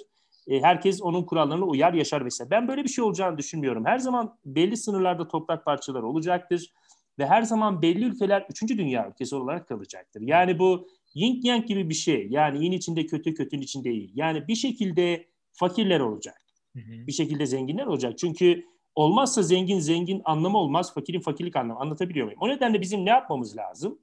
E, 0.47 0.61
herkes 0.61 1.01
onun 1.01 1.23
kurallarına 1.23 1.65
uyar, 1.65 1.93
yaşar 1.93 2.25
vesaire. 2.25 2.51
Ben 2.51 2.67
böyle 2.67 2.83
bir 2.83 2.89
şey 2.89 3.03
olacağını 3.03 3.37
düşünmüyorum. 3.37 3.85
Her 3.85 3.97
zaman 3.97 4.37
belli 4.45 4.77
sınırlarda 4.77 5.27
toprak 5.27 5.65
parçaları 5.65 6.07
olacaktır 6.07 6.73
ve 7.19 7.25
her 7.27 7.41
zaman 7.41 7.81
belli 7.81 8.05
ülkeler 8.05 8.45
üçüncü 8.49 8.77
dünya 8.77 9.09
ülkesi 9.09 9.35
olarak 9.35 9.67
kalacaktır. 9.67 10.21
Yani 10.21 10.59
bu 10.59 10.87
yin 11.13 11.41
yang 11.43 11.67
gibi 11.67 11.89
bir 11.89 11.93
şey. 11.93 12.27
Yani 12.29 12.65
yin 12.65 12.71
içinde 12.71 13.05
kötü, 13.05 13.33
kötünün 13.33 13.61
içinde 13.61 13.91
iyi. 13.91 14.11
Yani 14.13 14.47
bir 14.47 14.55
şekilde 14.55 15.25
fakirler 15.51 15.99
olacak. 15.99 16.41
Hı 16.75 16.79
hı. 16.79 17.07
Bir 17.07 17.11
şekilde 17.11 17.45
zenginler 17.45 17.85
olacak. 17.85 18.17
Çünkü 18.17 18.63
olmazsa 18.95 19.43
zengin 19.43 19.79
zengin 19.79 20.21
anlamı 20.25 20.57
olmaz, 20.57 20.93
fakirin 20.93 21.21
fakirlik 21.21 21.55
anlamı. 21.55 21.79
Anlatabiliyor 21.79 22.25
muyum? 22.25 22.39
O 22.41 22.49
nedenle 22.49 22.81
bizim 22.81 23.05
ne 23.05 23.09
yapmamız 23.09 23.57
lazım? 23.57 23.99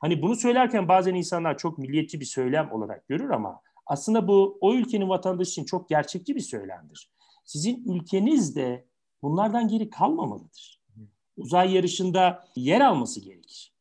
Hani 0.00 0.22
bunu 0.22 0.36
söylerken 0.36 0.88
bazen 0.88 1.14
insanlar 1.14 1.58
çok 1.58 1.78
milliyetçi 1.78 2.20
bir 2.20 2.24
söylem 2.24 2.72
olarak 2.72 3.08
görür 3.08 3.30
ama 3.30 3.60
aslında 3.86 4.28
bu 4.28 4.58
o 4.60 4.74
ülkenin 4.74 5.08
vatandaşı 5.08 5.50
için 5.50 5.64
çok 5.64 5.88
gerçekçi 5.88 6.34
bir 6.34 6.40
söylemdir. 6.40 7.10
Sizin 7.44 7.84
ülkeniz 7.94 8.56
de 8.56 8.86
bunlardan 9.22 9.68
geri 9.68 9.90
kalmamalıdır 9.90 10.80
uzay 11.40 11.74
yarışında 11.74 12.44
yer 12.56 12.80
alması 12.80 13.20
gerekir. 13.20 13.72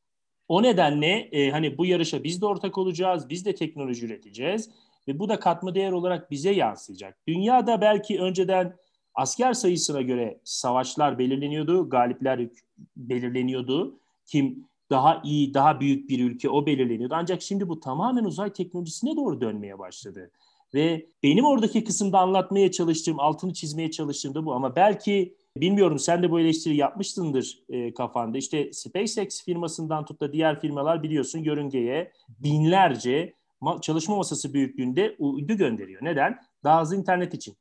O 0.47 0.63
nedenle 0.63 1.29
e, 1.31 1.51
hani 1.51 1.77
bu 1.77 1.85
yarışa 1.85 2.23
biz 2.23 2.41
de 2.41 2.45
ortak 2.45 2.77
olacağız, 2.77 3.29
biz 3.29 3.45
de 3.45 3.55
teknoloji 3.55 4.05
üreteceğiz 4.05 4.69
ve 5.07 5.19
bu 5.19 5.29
da 5.29 5.39
katma 5.39 5.75
değer 5.75 5.91
olarak 5.91 6.31
bize 6.31 6.51
yansıyacak. 6.51 7.17
Dünyada 7.27 7.81
belki 7.81 8.19
önceden 8.19 8.77
asker 9.15 9.53
sayısına 9.53 10.01
göre 10.01 10.39
savaşlar 10.43 11.19
belirleniyordu, 11.19 11.89
galipler 11.89 12.49
belirleniyordu. 12.97 13.99
Kim 14.25 14.65
daha 14.89 15.21
iyi, 15.23 15.53
daha 15.53 15.79
büyük 15.79 16.09
bir 16.09 16.31
ülke 16.31 16.49
o 16.49 16.65
belirleniyordu. 16.65 17.13
Ancak 17.17 17.41
şimdi 17.41 17.69
bu 17.69 17.79
tamamen 17.79 18.23
uzay 18.23 18.53
teknolojisine 18.53 19.15
doğru 19.15 19.41
dönmeye 19.41 19.79
başladı. 19.79 20.31
Ve 20.73 21.05
benim 21.23 21.45
oradaki 21.45 21.83
kısımda 21.83 22.19
anlatmaya 22.19 22.71
çalıştığım, 22.71 23.19
altını 23.19 23.53
çizmeye 23.53 23.91
çalıştığım 23.91 24.35
da 24.35 24.45
bu. 24.45 24.53
Ama 24.53 24.75
belki 24.75 25.35
Bilmiyorum 25.57 25.99
sen 25.99 26.23
de 26.23 26.31
bu 26.31 26.39
eleştiri 26.39 26.75
yapmışsındır 26.75 27.63
e, 27.69 27.93
kafanda. 27.93 28.37
İşte 28.37 28.73
SpaceX 28.73 29.43
firmasından 29.43 30.05
tut 30.05 30.21
da 30.21 30.33
diğer 30.33 30.59
firmalar 30.59 31.03
biliyorsun 31.03 31.39
yörüngeye 31.39 32.11
binlerce 32.39 33.33
ma- 33.61 33.81
çalışma 33.81 34.15
masası 34.15 34.53
büyüklüğünde 34.53 35.15
uydu 35.19 35.53
gönderiyor. 35.53 36.01
Neden? 36.03 36.39
Daha 36.63 36.81
hızlı 36.81 36.95
internet 36.95 37.33
için. 37.33 37.55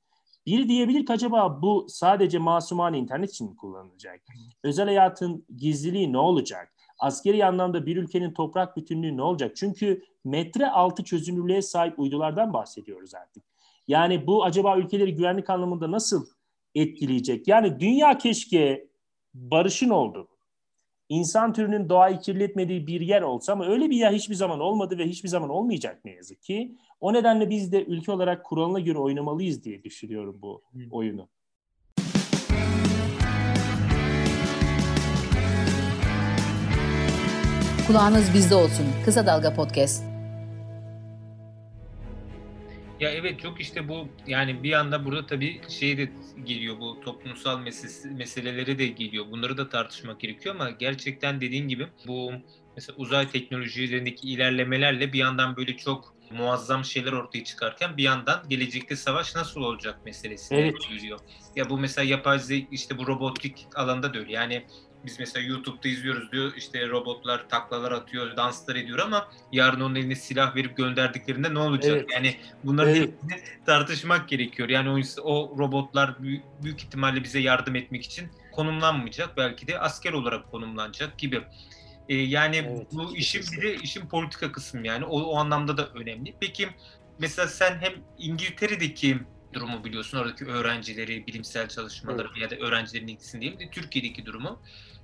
Biri 0.49 0.69
diyebilir 0.69 1.07
ki 1.07 1.13
acaba 1.13 1.63
bu 1.63 1.87
sadece 1.89 2.39
masumane 2.39 2.99
internet 2.99 3.31
için 3.31 3.51
mi 3.51 3.57
kullanılacak? 3.57 4.21
Özel 4.63 4.87
hayatın 4.87 5.45
gizliliği 5.57 6.13
ne 6.13 6.19
olacak? 6.19 6.73
Askeri 6.99 7.45
anlamda 7.45 7.87
bir 7.87 7.97
ülkenin 7.97 8.33
toprak 8.33 8.77
bütünlüğü 8.77 9.17
ne 9.17 9.23
olacak? 9.23 9.57
Çünkü 9.57 10.03
metre 10.25 10.71
altı 10.71 11.05
çözünürlüğe 11.05 11.63
sahip 11.63 11.99
uydulardan 11.99 12.53
bahsediyoruz 12.53 13.15
artık. 13.15 13.45
Yani 13.89 14.27
bu 14.27 14.45
acaba 14.45 14.79
ülkeleri 14.79 15.15
güvenlik 15.15 15.51
anlamında 15.51 15.91
nasıl 15.91 16.27
etkileyecek. 16.75 17.49
Yani 17.49 17.81
dünya 17.81 18.19
keşke 18.19 18.89
barışın 19.35 19.91
oldu. 19.91 20.29
İnsan 21.09 21.53
türünün 21.53 21.89
doğayı 21.89 22.19
kirletmediği 22.19 22.87
bir 22.87 23.01
yer 23.01 23.23
olsa 23.23 23.53
ama 23.53 23.67
öyle 23.67 23.91
bir 23.91 23.97
yer 23.97 24.13
hiçbir 24.13 24.35
zaman 24.35 24.61
olmadı 24.61 24.99
ve 24.99 25.07
hiçbir 25.07 25.29
zaman 25.29 25.51
olmayacak 25.51 26.05
ne 26.05 26.11
yazık 26.11 26.43
ki. 26.43 26.77
O 27.01 27.13
nedenle 27.13 27.51
biz 27.51 27.73
de 27.73 27.85
ülke 27.85 28.13
olarak 28.13 28.45
kuralına 28.45 28.81
göre 28.81 28.99
oynamalıyız 28.99 29.65
diye 29.65 29.85
düşünüyorum 29.85 30.39
bu 30.43 30.63
oyunu. 30.91 31.29
Kulağınız 37.87 38.35
bizde 38.35 38.55
olsun. 38.55 38.87
Kısa 39.05 39.27
Dalga 39.27 39.55
Podcast. 39.55 40.18
Ya 43.01 43.11
evet 43.11 43.41
çok 43.41 43.61
işte 43.61 43.89
bu 43.89 44.09
yani 44.27 44.63
bir 44.63 44.73
anda 44.73 45.05
burada 45.05 45.27
tabii 45.27 45.61
şey 45.69 45.99
de 45.99 46.11
geliyor 46.45 46.81
bu 46.81 47.01
toplumsal 47.01 47.61
meselesi, 47.61 48.09
meseleleri 48.09 48.79
de 48.79 48.87
geliyor. 48.87 49.25
Bunları 49.31 49.57
da 49.57 49.69
tartışmak 49.69 50.21
gerekiyor 50.21 50.55
ama 50.55 50.71
gerçekten 50.71 51.41
dediğin 51.41 51.69
gibi 51.69 51.87
bu 52.07 52.33
mesela 52.77 52.97
uzay 52.97 53.31
teknolojilerindeki 53.31 54.29
ilerlemelerle 54.29 55.13
bir 55.13 55.19
yandan 55.19 55.57
böyle 55.57 55.77
çok 55.77 56.15
muazzam 56.31 56.85
şeyler 56.85 57.13
ortaya 57.13 57.45
çıkarken 57.45 57.97
bir 57.97 58.03
yandan 58.03 58.43
gelecekte 58.49 58.97
savaş 58.97 59.37
nasıl 59.37 59.61
olacak 59.61 60.05
meselesi 60.05 60.55
evet. 60.55 60.75
geliyor. 60.91 61.19
Ya 61.57 61.71
bu 61.71 61.79
mesela 61.79 62.05
yapay 62.05 62.39
zeka 62.39 62.67
işte 62.71 62.99
bu 62.99 63.07
robotik 63.07 63.67
alanda 63.75 64.15
da 64.15 64.19
öyle. 64.19 64.33
Yani 64.33 64.65
biz 65.09 65.19
mesela 65.19 65.47
YouTube'da 65.47 65.89
izliyoruz 65.89 66.33
diyor 66.33 66.53
işte 66.57 66.89
robotlar 66.89 67.49
taklalar 67.49 67.93
atıyor, 67.93 68.37
danslar 68.37 68.77
ediyor 68.77 68.99
ama 68.99 69.29
yarın 69.53 69.81
onun 69.81 69.95
eline 69.95 70.15
silah 70.15 70.57
verip 70.57 70.77
gönderdiklerinde 70.77 71.55
ne 71.55 71.59
olacak? 71.59 71.97
Evet. 71.97 72.11
Yani 72.13 72.37
bunları 72.65 72.91
evet. 72.91 73.15
tartışmak 73.67 74.29
gerekiyor. 74.29 74.69
Yani 74.69 74.91
o, 74.91 75.23
o 75.23 75.59
robotlar 75.59 76.23
büyük, 76.23 76.43
büyük 76.63 76.81
ihtimalle 76.81 77.25
bize 77.25 77.39
yardım 77.39 77.77
etmek 77.77 78.05
için 78.05 78.29
konumlanmayacak. 78.53 79.37
Belki 79.37 79.67
de 79.67 79.79
asker 79.79 80.13
olarak 80.13 80.51
konumlanacak 80.51 81.19
gibi. 81.19 81.43
Ee, 82.09 82.15
yani 82.15 82.57
evet, 82.57 82.87
bu 82.93 83.17
işin 83.17 83.43
bir 83.53 83.63
de 83.63 83.75
işin 83.75 84.07
politika 84.07 84.53
kısmı 84.53 84.87
yani 84.87 85.05
o, 85.05 85.23
o 85.23 85.37
anlamda 85.37 85.77
da 85.77 85.89
önemli. 85.89 86.35
Peki 86.41 86.69
mesela 87.19 87.49
sen 87.49 87.79
hem 87.81 87.93
İngiltere'deki 88.19 89.19
durumu 89.53 89.85
biliyorsun. 89.85 90.19
Oradaki 90.19 90.45
öğrencileri, 90.47 91.27
bilimsel 91.27 91.69
çalışmaları 91.69 92.29
evet. 92.33 92.43
ya 92.43 92.51
da 92.51 92.67
öğrencilerin 92.67 93.09
ilgisini 93.09 93.41
değil 93.41 93.59
de 93.59 93.71
Türkiye'deki 93.71 94.27
durumu. 94.27 94.63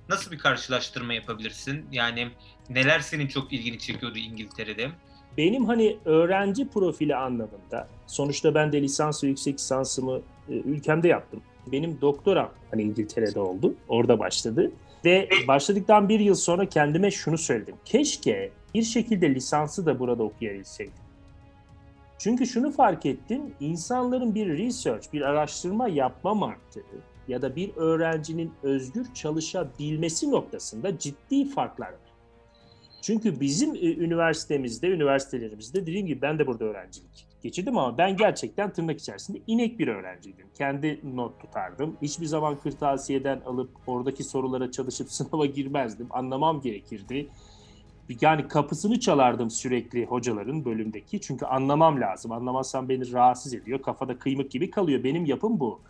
Nasıl 0.09 0.31
bir 0.31 0.37
karşılaştırma 0.37 1.13
yapabilirsin? 1.13 1.85
Yani 1.91 2.31
neler 2.69 2.99
senin 2.99 3.27
çok 3.27 3.53
ilgini 3.53 3.79
çekiyordu 3.79 4.17
İngiltere'de? 4.17 4.91
benim 5.37 5.65
hani 5.65 5.97
öğrenci 6.05 6.67
profili 6.67 7.15
anlamında 7.15 7.87
sonuçta 8.07 8.55
ben 8.55 8.71
de 8.71 8.81
lisans 8.81 9.23
ve 9.23 9.27
yüksek 9.27 9.53
lisansımı 9.59 10.21
e, 10.49 10.53
ülkemde 10.53 11.07
yaptım. 11.07 11.41
Benim 11.67 12.01
doktoram 12.01 12.51
hani 12.71 12.81
İngiltere'de 12.81 13.39
oldu. 13.39 13.75
Orada 13.87 14.19
başladı. 14.19 14.71
Ve 15.05 15.29
başladıktan 15.47 16.09
bir 16.09 16.19
yıl 16.19 16.35
sonra 16.35 16.69
kendime 16.69 17.11
şunu 17.11 17.37
söyledim. 17.37 17.75
Keşke 17.85 18.51
bir 18.73 18.83
şekilde 18.83 19.35
lisansı 19.35 19.85
da 19.85 19.99
burada 19.99 20.23
okuyabilseydim. 20.23 20.93
Çünkü 22.17 22.47
şunu 22.47 22.71
fark 22.71 23.05
ettim. 23.05 23.41
insanların 23.59 24.35
bir 24.35 24.57
research, 24.57 25.13
bir 25.13 25.21
araştırma 25.21 25.87
yapma 25.87 26.33
mantığı 26.33 26.83
ya 27.27 27.41
da 27.41 27.55
bir 27.55 27.75
öğrencinin 27.75 28.51
özgür 28.63 29.13
çalışabilmesi 29.13 30.31
noktasında 30.31 30.99
ciddi 30.99 31.49
farklar 31.49 31.87
var. 31.87 32.15
Çünkü 33.01 33.39
bizim 33.39 33.75
e, 33.75 33.79
üniversitemizde, 33.79 34.87
üniversitelerimizde 34.87 35.81
dediğim 35.81 36.07
gibi 36.07 36.21
ben 36.21 36.39
de 36.39 36.47
burada 36.47 36.65
öğrencilik 36.65 37.27
geçirdim 37.45 37.77
ama 37.77 37.97
ben 37.97 38.17
gerçekten 38.17 38.73
tırnak 38.73 38.99
içerisinde 38.99 39.37
inek 39.47 39.79
bir 39.79 39.87
öğrenciydim. 39.87 40.47
Kendi 40.57 40.99
not 41.03 41.39
tutardım. 41.39 41.97
Hiçbir 42.01 42.25
zaman 42.25 42.59
kırtasiyeden 42.59 43.41
alıp 43.45 43.69
oradaki 43.87 44.23
sorulara 44.23 44.71
çalışıp 44.71 45.11
sınava 45.11 45.45
girmezdim. 45.45 46.07
Anlamam 46.09 46.61
gerekirdi. 46.61 47.27
Yani 48.21 48.47
kapısını 48.47 48.99
çalardım 48.99 49.49
sürekli 49.49 50.05
hocaların 50.05 50.65
bölümdeki. 50.65 51.21
Çünkü 51.21 51.45
anlamam 51.45 52.01
lazım. 52.01 52.31
Anlamazsam 52.31 52.89
beni 52.89 53.11
rahatsız 53.11 53.53
ediyor. 53.53 53.81
Kafada 53.81 54.19
kıymık 54.19 54.51
gibi 54.51 54.69
kalıyor. 54.69 55.03
Benim 55.03 55.25
yapım 55.25 55.59
bu. 55.59 55.81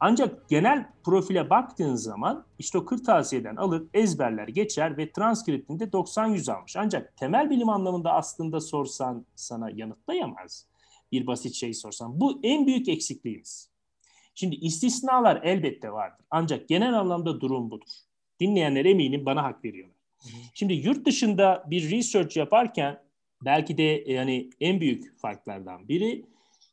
Ancak 0.00 0.48
genel 0.48 0.86
profile 1.04 1.50
baktığın 1.50 1.94
zaman 1.94 2.44
işte 2.58 2.78
o 2.78 2.84
kırtasiyeden 2.84 3.56
alır, 3.56 3.82
ezberler, 3.94 4.48
geçer 4.48 4.96
ve 4.96 5.12
transkriptinde 5.12 5.84
90-100 5.84 6.52
almış. 6.52 6.76
Ancak 6.76 7.16
temel 7.16 7.50
bilim 7.50 7.68
anlamında 7.68 8.12
aslında 8.12 8.60
sorsan 8.60 9.26
sana 9.34 9.70
yanıtlayamaz. 9.70 10.66
Bir 11.12 11.26
basit 11.26 11.54
şey 11.54 11.74
sorsan. 11.74 12.20
Bu 12.20 12.40
en 12.42 12.66
büyük 12.66 12.88
eksikliğimiz. 12.88 13.70
Şimdi 14.34 14.56
istisnalar 14.56 15.40
elbette 15.42 15.92
vardır. 15.92 16.26
Ancak 16.30 16.68
genel 16.68 16.98
anlamda 17.00 17.40
durum 17.40 17.70
budur. 17.70 17.88
Dinleyenler 18.40 18.84
eminim 18.84 19.26
bana 19.26 19.42
hak 19.42 19.64
veriyorlar. 19.64 19.96
Şimdi 20.54 20.72
yurt 20.72 21.06
dışında 21.06 21.64
bir 21.66 21.90
research 21.90 22.36
yaparken 22.36 23.02
belki 23.44 23.78
de 23.78 24.04
yani 24.06 24.50
en 24.60 24.80
büyük 24.80 25.18
farklardan 25.18 25.88
biri 25.88 26.24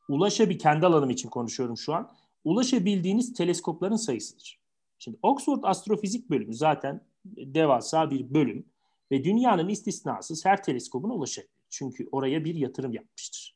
ulaşabil 0.09 0.59
kendi 0.59 0.85
alanım 0.85 1.09
için 1.09 1.29
konuşuyorum 1.29 1.77
şu 1.77 1.93
an 1.93 2.09
ulaşabildiğiniz 2.43 3.33
teleskopların 3.33 3.95
sayısıdır. 3.95 4.59
Şimdi 4.99 5.17
Oxford 5.21 5.63
Astrofizik 5.63 6.29
Bölümü 6.29 6.53
zaten 6.53 7.01
devasa 7.25 8.11
bir 8.11 8.33
bölüm 8.33 8.65
ve 9.11 9.23
dünyanın 9.23 9.69
istisnasız 9.69 10.45
her 10.45 10.63
teleskobuna 10.63 11.13
ulaşabilir. 11.13 11.51
Çünkü 11.69 12.07
oraya 12.11 12.45
bir 12.45 12.55
yatırım 12.55 12.93
yapmıştır. 12.93 13.55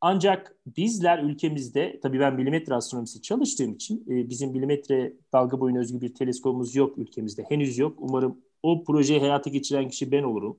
Ancak 0.00 0.56
bizler 0.66 1.22
ülkemizde, 1.22 2.00
tabii 2.02 2.20
ben 2.20 2.34
milimetre 2.34 2.74
astronomisi 2.74 3.22
çalıştığım 3.22 3.72
için 3.72 4.04
e, 4.08 4.28
bizim 4.28 4.50
milimetre 4.50 5.12
dalga 5.32 5.60
boyuna 5.60 5.78
özgü 5.78 6.00
bir 6.00 6.14
teleskopumuz 6.14 6.76
yok 6.76 6.98
ülkemizde. 6.98 7.44
Henüz 7.48 7.78
yok. 7.78 7.96
Umarım 7.98 8.38
o 8.62 8.84
projeyi 8.84 9.20
hayata 9.20 9.50
geçiren 9.50 9.88
kişi 9.88 10.12
ben 10.12 10.22
olurum. 10.22 10.58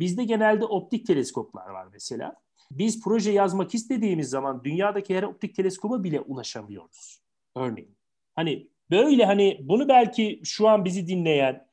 Bizde 0.00 0.24
genelde 0.24 0.64
optik 0.64 1.06
teleskoplar 1.06 1.68
var 1.68 1.86
mesela 1.92 2.36
biz 2.78 3.02
proje 3.02 3.30
yazmak 3.32 3.74
istediğimiz 3.74 4.30
zaman 4.30 4.64
dünyadaki 4.64 5.16
her 5.16 5.22
optik 5.22 5.56
teleskoba 5.56 6.04
bile 6.04 6.20
ulaşamıyoruz. 6.20 7.22
Örneğin. 7.56 7.96
Hani 8.34 8.68
böyle 8.90 9.24
hani 9.24 9.58
bunu 9.62 9.88
belki 9.88 10.40
şu 10.44 10.68
an 10.68 10.84
bizi 10.84 11.06
dinleyen 11.06 11.66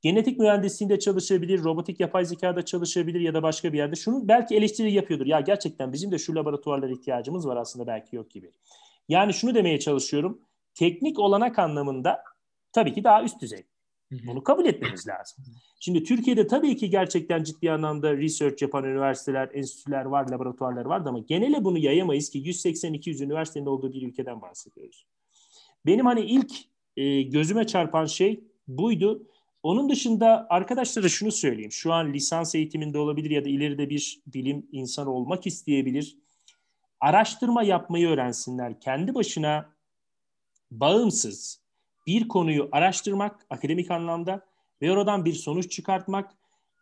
genetik 0.00 0.38
mühendisliğinde 0.38 0.98
çalışabilir, 0.98 1.64
robotik 1.64 2.00
yapay 2.00 2.24
zekada 2.24 2.64
çalışabilir 2.64 3.20
ya 3.20 3.34
da 3.34 3.42
başka 3.42 3.72
bir 3.72 3.78
yerde 3.78 3.96
şunu 3.96 4.28
belki 4.28 4.56
eleştiri 4.56 4.92
yapıyordur. 4.92 5.26
Ya 5.26 5.40
gerçekten 5.40 5.92
bizim 5.92 6.12
de 6.12 6.18
şu 6.18 6.34
laboratuvarlara 6.34 6.92
ihtiyacımız 6.92 7.46
var 7.46 7.56
aslında 7.56 7.86
belki 7.86 8.16
yok 8.16 8.30
gibi. 8.30 8.50
Yani 9.08 9.34
şunu 9.34 9.54
demeye 9.54 9.80
çalışıyorum. 9.80 10.40
Teknik 10.74 11.18
olanak 11.18 11.58
anlamında 11.58 12.24
tabii 12.72 12.94
ki 12.94 13.04
daha 13.04 13.22
üst 13.22 13.40
düzey. 13.40 13.64
Bunu 14.10 14.44
kabul 14.44 14.66
etmemiz 14.66 15.08
lazım. 15.08 15.44
Şimdi 15.80 16.04
Türkiye'de 16.04 16.46
tabii 16.46 16.76
ki 16.76 16.90
gerçekten 16.90 17.42
ciddi 17.42 17.72
anlamda 17.72 18.16
research 18.16 18.62
yapan 18.62 18.84
üniversiteler, 18.84 19.50
enstitüler 19.54 20.04
var, 20.04 20.28
laboratuvarlar 20.28 20.84
var 20.84 21.02
ama 21.06 21.18
genele 21.18 21.64
bunu 21.64 21.78
yayamayız 21.78 22.30
ki 22.30 22.42
180-200 22.42 23.24
üniversitenin 23.24 23.66
olduğu 23.66 23.92
bir 23.92 24.08
ülkeden 24.08 24.42
bahsediyoruz. 24.42 25.06
Benim 25.86 26.06
hani 26.06 26.20
ilk 26.20 26.52
e, 26.96 27.22
gözüme 27.22 27.66
çarpan 27.66 28.06
şey 28.06 28.44
buydu. 28.68 29.26
Onun 29.62 29.88
dışında 29.88 30.46
arkadaşlara 30.50 31.08
şunu 31.08 31.32
söyleyeyim. 31.32 31.72
Şu 31.72 31.92
an 31.92 32.12
lisans 32.12 32.54
eğitiminde 32.54 32.98
olabilir 32.98 33.30
ya 33.30 33.44
da 33.44 33.48
ileride 33.48 33.90
bir 33.90 34.20
bilim 34.26 34.66
insanı 34.72 35.10
olmak 35.10 35.46
isteyebilir. 35.46 36.16
Araştırma 37.00 37.62
yapmayı 37.62 38.08
öğrensinler. 38.08 38.80
Kendi 38.80 39.14
başına 39.14 39.72
bağımsız, 40.70 41.60
bir 42.06 42.28
konuyu 42.28 42.68
araştırmak 42.72 43.46
akademik 43.50 43.90
anlamda 43.90 44.46
ve 44.82 44.92
oradan 44.92 45.24
bir 45.24 45.32
sonuç 45.32 45.70
çıkartmak, 45.70 46.34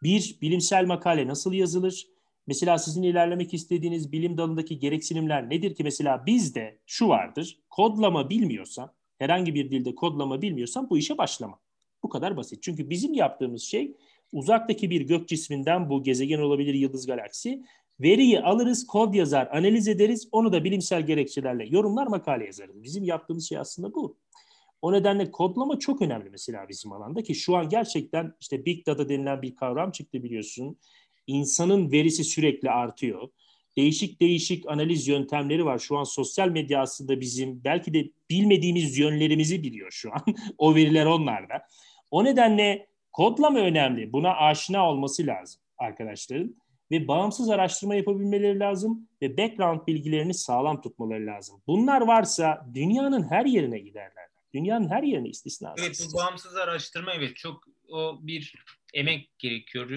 bir 0.02 0.38
bilimsel 0.42 0.86
makale 0.86 1.26
nasıl 1.26 1.52
yazılır? 1.52 2.06
Mesela 2.46 2.78
sizin 2.78 3.02
ilerlemek 3.02 3.54
istediğiniz 3.54 4.12
bilim 4.12 4.36
dalındaki 4.36 4.78
gereksinimler 4.78 5.50
nedir 5.50 5.74
ki? 5.74 5.84
Mesela 5.84 6.26
bizde 6.26 6.78
şu 6.86 7.08
vardır, 7.08 7.58
kodlama 7.70 8.30
bilmiyorsan, 8.30 8.92
herhangi 9.18 9.54
bir 9.54 9.70
dilde 9.70 9.94
kodlama 9.94 10.42
bilmiyorsan 10.42 10.90
bu 10.90 10.98
işe 10.98 11.18
başlama. 11.18 11.58
Bu 12.02 12.08
kadar 12.08 12.36
basit. 12.36 12.62
Çünkü 12.62 12.90
bizim 12.90 13.14
yaptığımız 13.14 13.62
şey 13.62 13.96
uzaktaki 14.32 14.90
bir 14.90 15.00
gök 15.00 15.28
cisminden 15.28 15.90
bu 15.90 16.02
gezegen 16.02 16.38
olabilir, 16.38 16.74
yıldız 16.74 17.06
galaksi. 17.06 17.64
Veriyi 18.00 18.40
alırız, 18.40 18.86
kod 18.86 19.14
yazar, 19.14 19.48
analiz 19.52 19.88
ederiz. 19.88 20.28
Onu 20.32 20.52
da 20.52 20.64
bilimsel 20.64 21.06
gerekçelerle 21.06 21.66
yorumlar, 21.66 22.06
makale 22.06 22.44
yazarız. 22.44 22.82
Bizim 22.82 23.04
yaptığımız 23.04 23.48
şey 23.48 23.58
aslında 23.58 23.94
bu. 23.94 24.16
O 24.82 24.92
nedenle 24.92 25.30
kodlama 25.30 25.78
çok 25.78 26.02
önemli 26.02 26.30
mesela 26.30 26.68
bizim 26.68 26.92
alanda 26.92 27.22
ki 27.22 27.34
şu 27.34 27.56
an 27.56 27.68
gerçekten 27.68 28.34
işte 28.40 28.64
big 28.64 28.86
data 28.86 29.08
denilen 29.08 29.42
bir 29.42 29.56
kavram 29.56 29.90
çıktı 29.90 30.22
biliyorsun. 30.22 30.78
İnsanın 31.26 31.92
verisi 31.92 32.24
sürekli 32.24 32.70
artıyor. 32.70 33.28
Değişik 33.76 34.20
değişik 34.20 34.68
analiz 34.68 35.08
yöntemleri 35.08 35.64
var. 35.64 35.78
Şu 35.78 35.98
an 35.98 36.04
sosyal 36.04 36.48
medya 36.48 36.82
aslında 36.82 37.20
bizim 37.20 37.64
belki 37.64 37.94
de 37.94 38.10
bilmediğimiz 38.30 38.98
yönlerimizi 38.98 39.62
biliyor 39.62 39.90
şu 39.90 40.12
an. 40.12 40.20
o 40.58 40.74
veriler 40.74 41.06
onlarda. 41.06 41.62
O 42.10 42.24
nedenle 42.24 42.86
kodlama 43.12 43.58
önemli. 43.58 44.12
Buna 44.12 44.36
aşina 44.36 44.90
olması 44.90 45.26
lazım 45.26 45.60
arkadaşların 45.78 46.56
ve 46.90 47.08
bağımsız 47.08 47.50
araştırma 47.50 47.94
yapabilmeleri 47.94 48.58
lazım 48.58 49.08
ve 49.22 49.38
background 49.38 49.86
bilgilerini 49.86 50.34
sağlam 50.34 50.80
tutmaları 50.80 51.26
lazım. 51.26 51.62
Bunlar 51.66 52.00
varsa 52.00 52.66
dünyanın 52.74 53.30
her 53.30 53.44
yerine 53.44 53.78
giderler. 53.78 54.27
Dünyanın 54.54 54.88
her 54.90 55.02
yerine 55.02 55.28
istisnasız. 55.28 55.86
Evet 55.86 56.08
bu 56.08 56.16
bağımsız 56.16 56.56
araştırma 56.56 57.14
evet 57.14 57.36
çok 57.36 57.64
o 57.88 58.18
bir 58.22 58.54
emek 58.94 59.38
gerekiyor. 59.38 59.90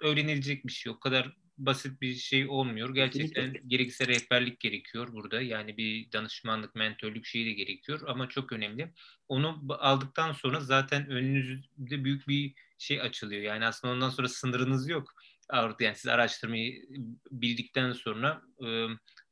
Öğrenilecek 0.00 0.66
bir 0.66 0.72
şey. 0.72 0.92
O 0.92 1.00
kadar 1.00 1.36
basit 1.58 2.00
bir 2.00 2.14
şey 2.14 2.48
olmuyor. 2.48 2.94
Gerçekten 2.94 3.44
Kesinlikle. 3.44 3.68
gerekirse 3.68 4.06
rehberlik 4.06 4.60
gerekiyor 4.60 5.12
burada. 5.12 5.40
Yani 5.40 5.76
bir 5.76 6.12
danışmanlık, 6.12 6.74
mentörlük 6.74 7.26
şeyi 7.26 7.46
de 7.46 7.52
gerekiyor 7.52 8.00
ama 8.06 8.28
çok 8.28 8.52
önemli. 8.52 8.92
Onu 9.28 9.62
aldıktan 9.68 10.32
sonra 10.32 10.60
zaten 10.60 11.10
önünüzde 11.10 12.04
büyük 12.04 12.28
bir 12.28 12.54
şey 12.78 13.00
açılıyor. 13.00 13.42
Yani 13.42 13.66
aslında 13.66 13.94
ondan 13.94 14.10
sonra 14.10 14.28
sınırınız 14.28 14.88
yok. 14.88 15.12
Yani 15.80 15.96
siz 15.96 16.06
araştırmayı 16.06 16.82
bildikten 17.30 17.92
sonra 17.92 18.42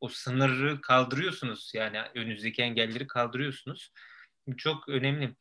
o 0.00 0.08
sınırı 0.08 0.80
kaldırıyorsunuz. 0.80 1.72
Yani 1.74 1.98
önünüzdeki 2.14 2.62
engelleri 2.62 3.06
kaldırıyorsunuz 3.06 3.92
çok 4.56 4.88
önemli. 4.88 5.34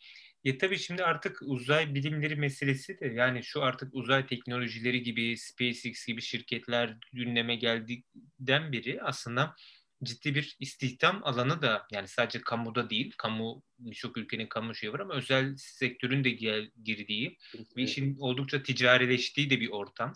Ya 0.44 0.58
tabii 0.58 0.78
şimdi 0.78 1.04
artık 1.04 1.40
uzay 1.42 1.96
bilimleri 1.96 2.36
meselesi 2.36 3.00
de 3.00 3.08
yani 3.08 3.44
şu 3.44 3.64
artık 3.64 3.90
uzay 3.94 4.28
teknolojileri 4.28 5.04
gibi 5.04 5.38
SpaceX 5.38 6.06
gibi 6.08 6.22
şirketler 6.22 6.98
gündeme 7.14 7.56
geldiğinden 7.56 8.72
beri 8.72 9.02
aslında 9.02 9.56
ciddi 10.04 10.36
bir 10.36 10.58
istihdam 10.60 11.22
alanı 11.24 11.62
da 11.62 11.88
yani 11.92 12.08
sadece 12.08 12.42
kamuda 12.42 12.90
değil, 12.90 13.14
kamu 13.18 13.64
birçok 13.80 14.18
ülkenin 14.18 14.48
kamu 14.48 14.76
şeyi 14.76 14.94
var 14.94 15.00
ama 15.00 15.14
özel 15.14 15.56
sektörün 15.58 16.24
de 16.24 16.30
gel, 16.30 16.72
girdiği 16.84 17.38
ve 17.78 17.84
işin 17.84 18.18
oldukça 18.20 18.64
ticarileştiği 18.64 19.50
de 19.50 19.60
bir 19.60 19.70
ortam. 19.70 20.14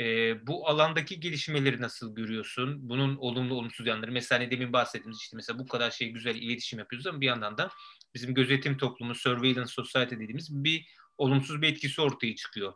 E, 0.00 0.36
bu 0.46 0.68
alandaki 0.68 1.20
gelişmeleri 1.20 1.80
nasıl 1.80 2.14
görüyorsun? 2.14 2.88
Bunun 2.88 3.16
olumlu 3.16 3.54
olumsuz 3.54 3.86
yanları. 3.86 4.12
Mesela 4.12 4.40
hani 4.40 4.50
demin 4.50 4.72
bahsettiğimiz 4.72 5.18
işte 5.18 5.36
mesela 5.36 5.58
bu 5.58 5.66
kadar 5.66 5.90
şey 5.90 6.08
güzel 6.08 6.36
iletişim 6.36 6.78
yapıyoruz 6.78 7.06
ama 7.06 7.20
bir 7.20 7.26
yandan 7.26 7.58
da 7.58 7.70
bizim 8.14 8.34
gözetim 8.34 8.76
toplumu, 8.76 9.14
surveillance 9.14 9.72
society 9.72 10.14
dediğimiz 10.14 10.64
bir 10.64 10.86
olumsuz 11.18 11.62
bir 11.62 11.68
etkisi 11.68 12.00
ortaya 12.00 12.34
çıkıyor. 12.34 12.72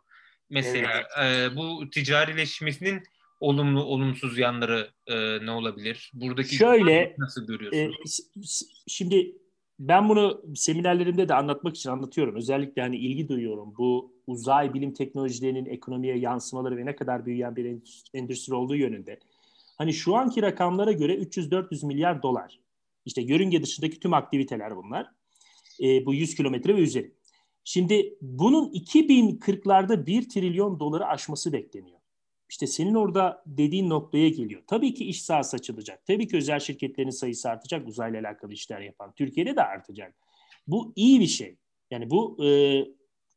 Mesela 0.49 1.03
evet. 1.17 1.51
e, 1.51 1.55
bu 1.55 1.89
ticarileşmesinin 1.89 3.03
olumlu 3.39 3.83
olumsuz 3.83 4.37
yanları 4.37 4.91
e, 5.07 5.45
ne 5.45 5.51
olabilir? 5.51 6.11
Buradaki 6.13 6.55
Şöyle 6.55 7.15
nasıl 7.17 7.47
görüyorsun? 7.47 7.79
E, 7.79 7.95
şimdi 8.87 9.35
ben 9.79 10.09
bunu 10.09 10.41
seminerlerimde 10.55 11.29
de 11.29 11.33
anlatmak 11.33 11.75
için 11.75 11.89
anlatıyorum. 11.89 12.35
Özellikle 12.35 12.81
hani 12.81 12.97
ilgi 12.97 13.29
duyuyorum. 13.29 13.73
Bu 13.77 14.13
uzay 14.27 14.73
bilim 14.73 14.93
teknolojilerinin 14.93 15.65
ekonomiye 15.65 16.17
yansımaları 16.17 16.77
ve 16.77 16.85
ne 16.85 16.95
kadar 16.95 17.25
büyüyen 17.25 17.55
bir 17.55 17.77
endüstri 18.13 18.55
olduğu 18.55 18.75
yönünde. 18.75 19.19
Hani 19.77 19.93
şu 19.93 20.15
anki 20.15 20.41
rakamlara 20.41 20.91
göre 20.91 21.15
300-400 21.15 21.85
milyar 21.85 22.23
dolar. 22.23 22.59
İşte 23.05 23.21
yörünge 23.21 23.63
dışındaki 23.63 23.99
tüm 23.99 24.13
aktiviteler 24.13 24.75
bunlar. 24.75 25.11
E, 25.83 26.05
bu 26.05 26.13
100 26.13 26.35
kilometre 26.35 26.75
ve 26.75 26.81
üzeri. 26.81 27.11
Şimdi 27.63 28.17
bunun 28.21 28.73
2040'larda 28.73 30.05
1 30.05 30.29
trilyon 30.29 30.79
doları 30.79 31.05
aşması 31.05 31.53
bekleniyor. 31.53 31.94
İşte 32.49 32.67
senin 32.67 32.95
orada 32.95 33.43
dediğin 33.45 33.89
noktaya 33.89 34.29
geliyor. 34.29 34.61
Tabii 34.67 34.93
ki 34.93 35.05
iş 35.05 35.23
sahası 35.23 35.57
açılacak. 35.57 36.05
Tabii 36.05 36.27
ki 36.27 36.37
özel 36.37 36.59
şirketlerin 36.59 37.09
sayısı 37.09 37.49
artacak 37.49 37.87
uzayla 37.87 38.19
alakalı 38.19 38.53
işler 38.53 38.81
yapan. 38.81 39.13
Türkiye'de 39.15 39.55
de 39.55 39.61
artacak. 39.61 40.15
Bu 40.67 40.93
iyi 40.95 41.19
bir 41.19 41.27
şey. 41.27 41.57
Yani 41.91 42.09
bu 42.09 42.45
e, 42.45 42.49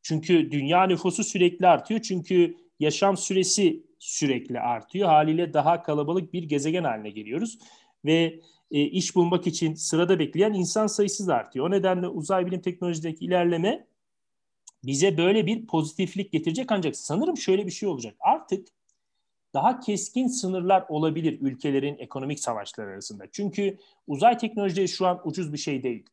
çünkü 0.02 0.50
dünya 0.50 0.86
nüfusu 0.86 1.24
sürekli 1.24 1.66
artıyor. 1.66 2.00
Çünkü 2.00 2.56
yaşam 2.80 3.16
süresi 3.16 3.82
sürekli 3.98 4.60
artıyor. 4.60 5.08
Haliyle 5.08 5.52
daha 5.52 5.82
kalabalık 5.82 6.32
bir 6.32 6.42
gezegen 6.42 6.84
haline 6.84 7.10
geliyoruz. 7.10 7.58
Ve 8.04 8.40
e, 8.70 8.82
iş 8.82 9.16
bulmak 9.16 9.46
için 9.46 9.74
sırada 9.74 10.18
bekleyen 10.18 10.52
insan 10.52 10.86
sayısı 10.86 11.26
da 11.26 11.34
artıyor. 11.34 11.66
O 11.66 11.70
nedenle 11.70 12.08
uzay 12.08 12.46
bilim 12.46 12.60
teknolojideki 12.60 13.24
ilerleme 13.24 13.86
bize 14.84 15.16
böyle 15.16 15.46
bir 15.46 15.66
pozitiflik 15.66 16.32
getirecek 16.32 16.72
ancak 16.72 16.96
sanırım 16.96 17.36
şöyle 17.36 17.66
bir 17.66 17.70
şey 17.70 17.88
olacak. 17.88 18.16
Artık 18.20 18.68
daha 19.54 19.80
keskin 19.80 20.26
sınırlar 20.26 20.84
olabilir 20.88 21.38
ülkelerin 21.40 21.96
ekonomik 21.98 22.40
savaşları 22.40 22.90
arasında. 22.90 23.24
Çünkü 23.32 23.78
uzay 24.06 24.38
teknolojileri 24.38 24.88
şu 24.88 25.06
an 25.06 25.20
ucuz 25.24 25.52
bir 25.52 25.58
şey 25.58 25.82
değil. 25.82 26.04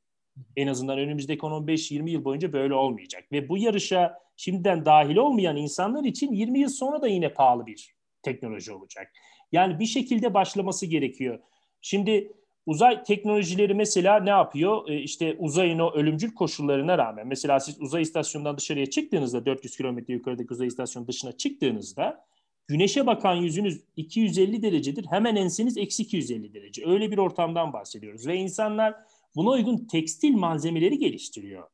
En 0.56 0.68
azından 0.68 1.00
önümüzdeki 1.00 1.42
15-20 1.42 2.10
yıl 2.10 2.24
boyunca 2.26 2.54
böyle 2.54 2.74
olmayacak. 2.74 3.32
Ve 3.32 3.50
bu 3.50 3.58
yarışa 3.58 4.20
şimdiden 4.36 4.86
dahil 4.86 5.16
olmayan 5.16 5.58
insanlar 5.58 6.04
için 6.04 6.34
20 6.34 6.60
yıl 6.60 6.70
sonra 6.70 7.02
da 7.02 7.08
yine 7.08 7.34
pahalı 7.34 7.66
bir 7.66 7.96
teknoloji 8.22 8.74
olacak. 8.74 9.12
Yani 9.52 9.80
bir 9.80 9.86
şekilde 9.86 10.34
başlaması 10.34 10.86
gerekiyor. 10.86 11.40
Şimdi 11.82 12.32
uzay 12.66 13.04
teknolojileri 13.04 13.74
mesela 13.74 14.20
ne 14.20 14.30
yapıyor? 14.30 14.90
Ee, 14.90 15.00
işte 15.00 15.36
uzayın 15.40 15.80
o 15.80 15.94
ölümcül 15.94 16.34
koşullarına 16.34 16.98
rağmen 16.98 17.28
mesela 17.28 17.60
siz 17.60 17.82
uzay 17.82 18.02
istasyonundan 18.02 18.58
dışarıya 18.58 18.86
çıktığınızda 18.86 19.46
400 19.46 19.78
kilometre 19.78 20.14
yukarıdaki 20.14 20.54
uzay 20.54 20.68
istasyonu 20.68 21.08
dışına 21.08 21.32
çıktığınızda 21.32 22.26
güneşe 22.68 23.06
bakan 23.06 23.36
yüzünüz 23.36 23.82
250 23.96 24.62
derecedir. 24.62 25.06
Hemen 25.06 25.36
enseniz 25.36 25.78
eksi 25.78 26.04
250 26.04 26.54
derece. 26.54 26.86
Öyle 26.86 27.12
bir 27.12 27.18
ortamdan 27.18 27.74
bahsediyoruz. 27.74 28.28
Ve 28.28 28.36
insanlar 28.36 28.96
buna 29.36 29.50
uygun 29.50 29.78
tekstil 29.78 30.34
malzemeleri 30.34 30.98
geliştiriyor. 30.98 31.68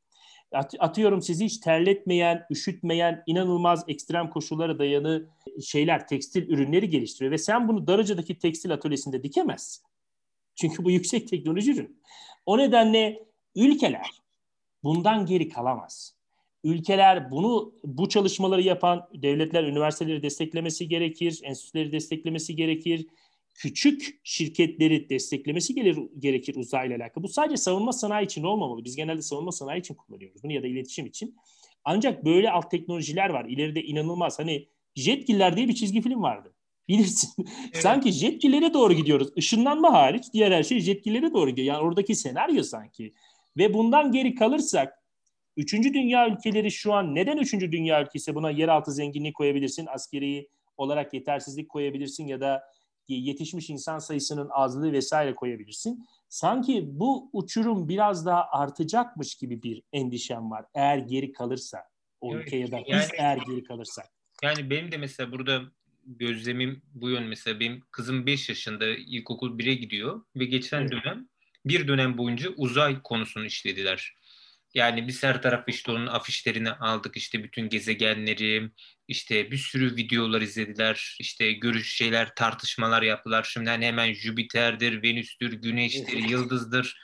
Atıyorum 0.79 1.21
sizi 1.21 1.45
hiç 1.45 1.57
terletmeyen, 1.57 2.45
üşütmeyen, 2.51 3.23
inanılmaz 3.27 3.83
ekstrem 3.87 4.29
koşullara 4.29 4.79
dayanı 4.79 5.27
şeyler, 5.63 6.07
tekstil 6.07 6.49
ürünleri 6.49 6.89
geliştiriyor. 6.89 7.31
Ve 7.31 7.37
sen 7.37 7.67
bunu 7.67 7.87
Darıca'daki 7.87 8.39
tekstil 8.39 8.73
atölyesinde 8.73 9.23
dikemezsin. 9.23 9.83
Çünkü 10.55 10.83
bu 10.83 10.91
yüksek 10.91 11.27
teknoloji 11.27 11.71
ürün. 11.71 12.01
O 12.45 12.57
nedenle 12.57 13.23
ülkeler 13.55 14.21
bundan 14.83 15.25
geri 15.25 15.49
kalamaz. 15.49 16.20
Ülkeler 16.63 17.31
bunu 17.31 17.73
bu 17.83 18.09
çalışmaları 18.09 18.61
yapan 18.61 19.09
devletler 19.13 19.63
üniversiteleri 19.63 20.23
desteklemesi 20.23 20.87
gerekir, 20.87 21.39
enstitüleri 21.43 21.91
desteklemesi 21.91 22.55
gerekir. 22.55 23.07
Küçük 23.55 24.19
şirketleri 24.23 25.09
desteklemesi 25.09 25.75
gerekir 26.19 26.55
uzayla 26.55 26.97
alakalı. 26.97 27.23
Bu 27.23 27.27
sadece 27.27 27.57
savunma 27.57 27.93
sanayi 27.93 28.25
için 28.25 28.43
olmamalı. 28.43 28.85
Biz 28.85 28.95
genelde 28.95 29.21
savunma 29.21 29.51
sanayi 29.51 29.79
için 29.79 29.95
kullanıyoruz 29.95 30.43
bunu 30.43 30.51
ya 30.51 30.63
da 30.63 30.67
iletişim 30.67 31.05
için. 31.05 31.35
Ancak 31.83 32.25
böyle 32.25 32.51
alt 32.51 32.71
teknolojiler 32.71 33.29
var. 33.29 33.45
İleride 33.45 33.83
inanılmaz. 33.83 34.39
Hani 34.39 34.67
Jetgiller 34.95 35.57
diye 35.57 35.67
bir 35.67 35.75
çizgi 35.75 36.01
film 36.01 36.21
vardı. 36.21 36.53
Bilirsin. 36.87 37.29
Evet. 37.73 37.83
sanki 37.83 38.11
jetgillere 38.11 38.73
doğru 38.73 38.93
gidiyoruz. 38.93 39.29
Işınlanma 39.35 39.93
hariç 39.93 40.23
diğer 40.33 40.51
her 40.51 40.63
şey 40.63 40.79
jetgillere 40.79 41.33
doğru 41.33 41.49
gidiyor. 41.49 41.67
Yani 41.67 41.83
oradaki 41.83 42.15
senaryo 42.15 42.63
sanki. 42.63 43.13
Ve 43.57 43.73
bundan 43.73 44.11
geri 44.11 44.35
kalırsak 44.35 45.00
Üçüncü 45.57 45.93
dünya 45.93 46.29
ülkeleri 46.29 46.71
şu 46.71 46.93
an 46.93 47.15
neden 47.15 47.37
üçüncü 47.37 47.71
dünya 47.71 48.03
ülkesi 48.03 48.35
buna 48.35 48.51
yeraltı 48.51 48.91
zenginliği 48.91 49.33
koyabilirsin, 49.33 49.87
askeri 49.89 50.47
olarak 50.77 51.13
yetersizlik 51.13 51.69
koyabilirsin 51.69 52.27
ya 52.27 52.41
da 52.41 52.63
yetişmiş 53.07 53.69
insan 53.69 53.99
sayısının 53.99 54.49
azlığı 54.51 54.91
vesaire 54.91 55.35
koyabilirsin. 55.35 56.05
Sanki 56.29 56.83
bu 56.87 57.29
uçurum 57.33 57.89
biraz 57.89 58.25
daha 58.25 58.47
artacakmış 58.51 59.35
gibi 59.35 59.63
bir 59.63 59.83
endişem 59.93 60.51
var 60.51 60.65
eğer 60.73 60.97
geri 60.97 61.31
kalırsa 61.31 61.83
o 62.21 62.35
evet, 62.35 62.45
ülke 62.45 62.57
ya 62.57 62.71
da 62.71 62.75
yani, 62.75 63.01
biz 63.01 63.09
eğer 63.17 63.37
geri 63.37 63.63
kalırsak. 63.63 64.05
Yani 64.43 64.69
benim 64.69 64.91
de 64.91 64.97
mesela 64.97 65.31
burada 65.31 65.61
gözlemim 66.05 66.81
bu 66.93 67.09
yön 67.09 67.23
mesela 67.23 67.59
benim 67.59 67.83
kızım 67.91 68.25
5 68.25 68.49
yaşında 68.49 68.87
ilkokul 68.87 69.59
1'e 69.59 69.73
gidiyor 69.73 70.21
ve 70.35 70.45
geçen 70.45 70.81
evet. 70.81 70.91
dönem 70.91 71.29
bir 71.65 71.87
dönem 71.87 72.17
boyunca 72.17 72.49
uzay 72.49 73.01
konusunu 73.01 73.45
işlediler. 73.45 74.15
Yani 74.73 75.07
biz 75.07 75.23
her 75.23 75.41
taraf 75.41 75.63
işte 75.67 75.91
onun 75.91 76.07
afişlerini 76.07 76.71
aldık 76.71 77.17
işte 77.17 77.43
bütün 77.43 77.69
gezegenleri 77.69 78.71
işte 79.07 79.51
bir 79.51 79.57
sürü 79.57 79.95
videolar 79.95 80.41
izlediler 80.41 81.15
işte 81.19 81.51
görüş 81.51 81.95
şeyler 81.95 82.35
tartışmalar 82.35 83.01
yaptılar. 83.01 83.43
Şimdi 83.43 83.69
hani 83.69 83.85
hemen 83.85 84.13
Jüpiter'dir, 84.13 85.03
Venüs'tür, 85.03 85.53
Güneş'tir, 85.53 86.17
Yıldız'dır 86.29 86.97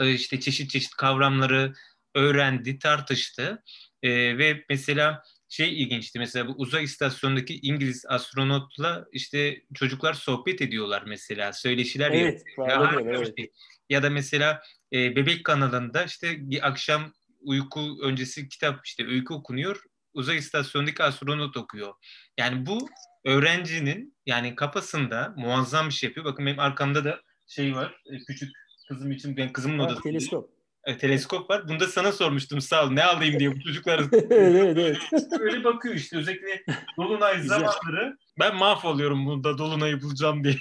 e, 0.00 0.12
işte 0.12 0.40
çeşit 0.40 0.70
çeşit 0.70 0.90
kavramları 0.90 1.72
öğrendi, 2.14 2.78
tartıştı 2.78 3.62
ee, 4.02 4.38
ve 4.38 4.64
mesela 4.68 5.22
şey 5.48 5.82
ilginçti 5.82 6.18
mesela 6.18 6.48
bu 6.48 6.52
uzay 6.52 6.84
istasyonundaki 6.84 7.60
İngiliz 7.62 8.04
astronotla 8.08 9.06
işte 9.12 9.62
çocuklar 9.74 10.14
sohbet 10.14 10.62
ediyorlar 10.62 11.02
mesela 11.06 11.52
söyleşiler 11.52 12.10
evet, 12.10 12.42
ya, 12.58 12.92
evet. 13.04 13.36
Şey. 13.38 13.50
ya 13.90 14.02
da 14.02 14.10
mesela 14.10 14.62
e, 14.92 15.16
Bebek 15.16 15.44
kanalında 15.44 16.04
işte 16.04 16.50
bir 16.50 16.66
akşam 16.66 17.12
uyku 17.40 17.98
öncesi 18.02 18.48
kitap 18.48 18.86
işte 18.86 19.06
öykü 19.06 19.34
okunuyor. 19.34 19.82
Uzay 20.14 20.36
istasyonundaki 20.36 21.02
astronot 21.02 21.56
okuyor. 21.56 21.94
Yani 22.38 22.66
bu 22.66 22.88
öğrencinin 23.24 24.16
yani 24.26 24.56
kafasında 24.56 25.34
muazzam 25.36 25.88
bir 25.88 25.94
şey 25.94 26.08
yapıyor. 26.08 26.26
Bakın 26.26 26.46
benim 26.46 26.58
arkamda 26.58 27.04
da 27.04 27.20
şey 27.46 27.74
var. 27.74 28.00
E, 28.12 28.18
küçük 28.18 28.52
kızım 28.88 29.12
için 29.12 29.36
ben 29.36 29.52
kızımın 29.52 29.78
odası. 29.78 30.02
Teleskop 30.02 30.59
e, 30.86 30.98
teleskop 30.98 31.50
var. 31.50 31.68
Bunu 31.68 31.80
da 31.80 31.86
sana 31.86 32.12
sormuştum 32.12 32.60
sağ 32.60 32.84
ol. 32.84 32.90
Ne 32.90 33.04
alayım 33.04 33.40
diye 33.40 33.56
bu 33.56 33.60
çocuklar. 33.60 34.00
evet 34.30 34.78
evet. 34.78 34.96
Öyle 35.40 35.64
bakıyor 35.64 35.94
işte 35.94 36.16
özellikle 36.16 36.64
Dolunay 36.96 37.42
zamanları. 37.42 38.16
Ben 38.38 38.56
mahvoluyorum 38.56 39.26
bunda 39.26 39.58
Dolunay'ı 39.58 40.02
bulacağım 40.02 40.44
diye. 40.44 40.56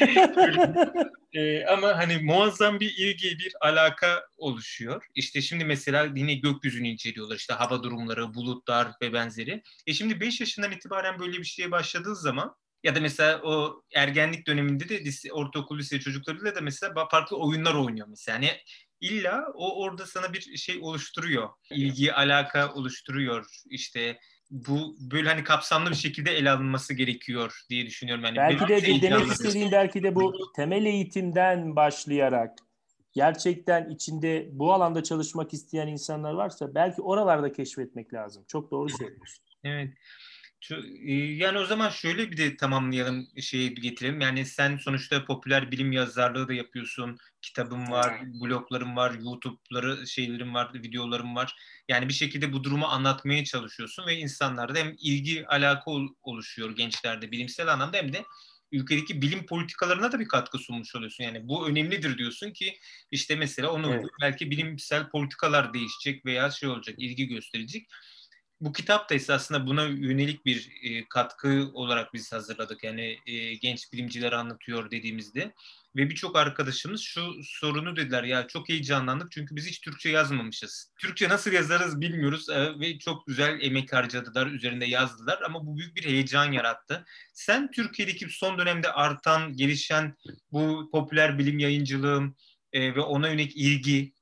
e, 1.32 1.64
ama 1.66 1.98
hani 1.98 2.18
muazzam 2.18 2.80
bir 2.80 2.94
ilgi, 2.98 3.38
bir 3.38 3.52
alaka 3.60 4.24
oluşuyor. 4.36 5.06
İşte 5.14 5.40
şimdi 5.40 5.64
mesela 5.64 6.08
yine 6.14 6.34
gökyüzünü 6.34 6.88
inceliyorlar. 6.88 7.36
İşte 7.36 7.54
hava 7.54 7.82
durumları, 7.82 8.34
bulutlar 8.34 8.88
ve 9.02 9.12
benzeri. 9.12 9.62
E 9.86 9.92
şimdi 9.92 10.20
5 10.20 10.40
yaşından 10.40 10.72
itibaren 10.72 11.18
böyle 11.18 11.38
bir 11.38 11.44
şeye 11.44 11.70
başladığı 11.70 12.16
zaman 12.16 12.54
ya 12.82 12.94
da 12.94 13.00
mesela 13.00 13.40
o 13.42 13.82
ergenlik 13.94 14.46
döneminde 14.46 14.88
de 14.88 15.04
lise, 15.04 15.32
ortaokul 15.32 15.78
lise 15.78 16.00
çocuklarıyla 16.00 16.54
da 16.54 16.60
mesela 16.60 17.08
farklı 17.10 17.36
oyunlar 17.36 17.74
oynuyor 17.74 18.06
mesela. 18.10 18.36
Yani 18.36 18.50
illa 19.00 19.46
o 19.54 19.82
orada 19.82 20.06
sana 20.06 20.32
bir 20.32 20.56
şey 20.56 20.78
oluşturuyor. 20.82 21.48
İlgi, 21.70 22.14
alaka 22.14 22.74
oluşturuyor. 22.74 23.46
İşte 23.70 24.18
bu 24.50 24.96
böyle 25.00 25.28
hani 25.28 25.44
kapsamlı 25.44 25.90
bir 25.90 25.96
şekilde 25.96 26.30
ele 26.30 26.50
alınması 26.50 26.94
gerekiyor 26.94 27.60
diye 27.70 27.86
düşünüyorum. 27.86 28.24
Yani 28.24 28.36
belki 28.36 28.68
de 28.68 28.82
de 28.82 29.02
demek 29.02 29.26
istediğim 29.26 29.72
belki 29.72 30.02
de 30.02 30.14
bu 30.14 30.52
temel 30.56 30.84
eğitimden 30.84 31.76
başlayarak 31.76 32.58
gerçekten 33.12 33.88
içinde 33.88 34.48
bu 34.52 34.72
alanda 34.72 35.02
çalışmak 35.02 35.54
isteyen 35.54 35.86
insanlar 35.86 36.32
varsa 36.32 36.74
belki 36.74 37.02
oralarda 37.02 37.52
keşfetmek 37.52 38.14
lazım. 38.14 38.44
Çok 38.48 38.70
doğru 38.70 38.88
söylüyorsun. 38.88 39.44
Evet. 39.64 39.92
E, 41.06 41.12
yani 41.12 41.58
o 41.58 41.64
zaman 41.64 41.90
şöyle 41.90 42.30
bir 42.30 42.36
de 42.36 42.56
tamamlayalım 42.56 43.28
şeyi 43.40 43.74
getirelim. 43.74 44.20
Yani 44.20 44.46
sen 44.46 44.76
sonuçta 44.76 45.24
popüler 45.24 45.70
bilim 45.70 45.92
yazarlığı 45.92 46.48
da 46.48 46.52
yapıyorsun. 46.52 47.18
Kitabın 47.42 47.90
var, 47.90 48.20
blogların 48.40 48.96
var, 48.96 49.14
YouTube'ları 49.14 50.06
şeylerin 50.06 50.54
var, 50.54 50.74
videoların 50.74 51.34
var. 51.34 51.56
Yani 51.88 52.08
bir 52.08 52.14
şekilde 52.14 52.52
bu 52.52 52.64
durumu 52.64 52.86
anlatmaya 52.86 53.44
çalışıyorsun 53.44 54.06
ve 54.06 54.16
insanlarda 54.16 54.78
hem 54.78 54.94
ilgi, 54.98 55.46
alaka 55.46 55.90
oluşuyor 56.22 56.76
gençlerde 56.76 57.32
bilimsel 57.32 57.72
anlamda 57.72 57.96
hem 57.96 58.12
de 58.12 58.24
ülkedeki 58.72 59.22
bilim 59.22 59.46
politikalarına 59.46 60.12
da 60.12 60.20
bir 60.20 60.28
katkı 60.28 60.58
sunmuş 60.58 60.94
oluyorsun. 60.94 61.24
Yani 61.24 61.48
bu 61.48 61.68
önemlidir 61.68 62.18
diyorsun 62.18 62.50
ki 62.50 62.78
işte 63.10 63.36
mesela 63.36 63.70
onu 63.70 63.94
evet. 63.94 64.04
belki 64.20 64.50
bilimsel 64.50 65.08
politikalar 65.08 65.74
değişecek 65.74 66.26
veya 66.26 66.50
şey 66.50 66.68
olacak, 66.68 66.94
ilgi 66.98 67.28
gösterecek. 67.28 67.88
Bu 68.60 68.72
kitap 68.72 69.10
da 69.10 69.14
esasında 69.14 69.66
buna 69.66 69.84
yönelik 69.84 70.46
bir 70.46 70.70
e, 70.82 71.08
katkı 71.08 71.70
olarak 71.74 72.14
biz 72.14 72.32
hazırladık. 72.32 72.84
Yani 72.84 73.18
e, 73.26 73.54
genç 73.54 73.92
bilimciler 73.92 74.32
anlatıyor 74.32 74.90
dediğimizde. 74.90 75.54
Ve 75.96 76.10
birçok 76.10 76.36
arkadaşımız 76.36 77.00
şu 77.00 77.32
sorunu 77.42 77.96
dediler 77.96 78.24
ya 78.24 78.46
çok 78.46 78.68
heyecanlandık 78.68 79.32
çünkü 79.32 79.56
biz 79.56 79.66
hiç 79.66 79.80
Türkçe 79.80 80.10
yazmamışız. 80.10 80.92
Türkçe 80.98 81.28
nasıl 81.28 81.52
yazarız 81.52 82.00
bilmiyoruz 82.00 82.48
e, 82.48 82.80
ve 82.80 82.98
çok 82.98 83.26
güzel 83.26 83.58
emek 83.60 83.92
harcadılar, 83.92 84.46
üzerinde 84.46 84.86
yazdılar 84.86 85.42
ama 85.42 85.66
bu 85.66 85.76
büyük 85.76 85.96
bir 85.96 86.04
heyecan 86.04 86.52
yarattı. 86.52 87.04
Sen 87.32 87.70
Türkiye'deki 87.70 88.28
son 88.28 88.58
dönemde 88.58 88.92
artan, 88.92 89.56
gelişen 89.56 90.14
bu 90.52 90.90
popüler 90.92 91.38
bilim 91.38 91.58
yayıncılığı 91.58 92.22
e, 92.72 92.94
ve 92.94 93.00
ona 93.00 93.28
yönelik 93.28 93.56
ilgi 93.56 94.12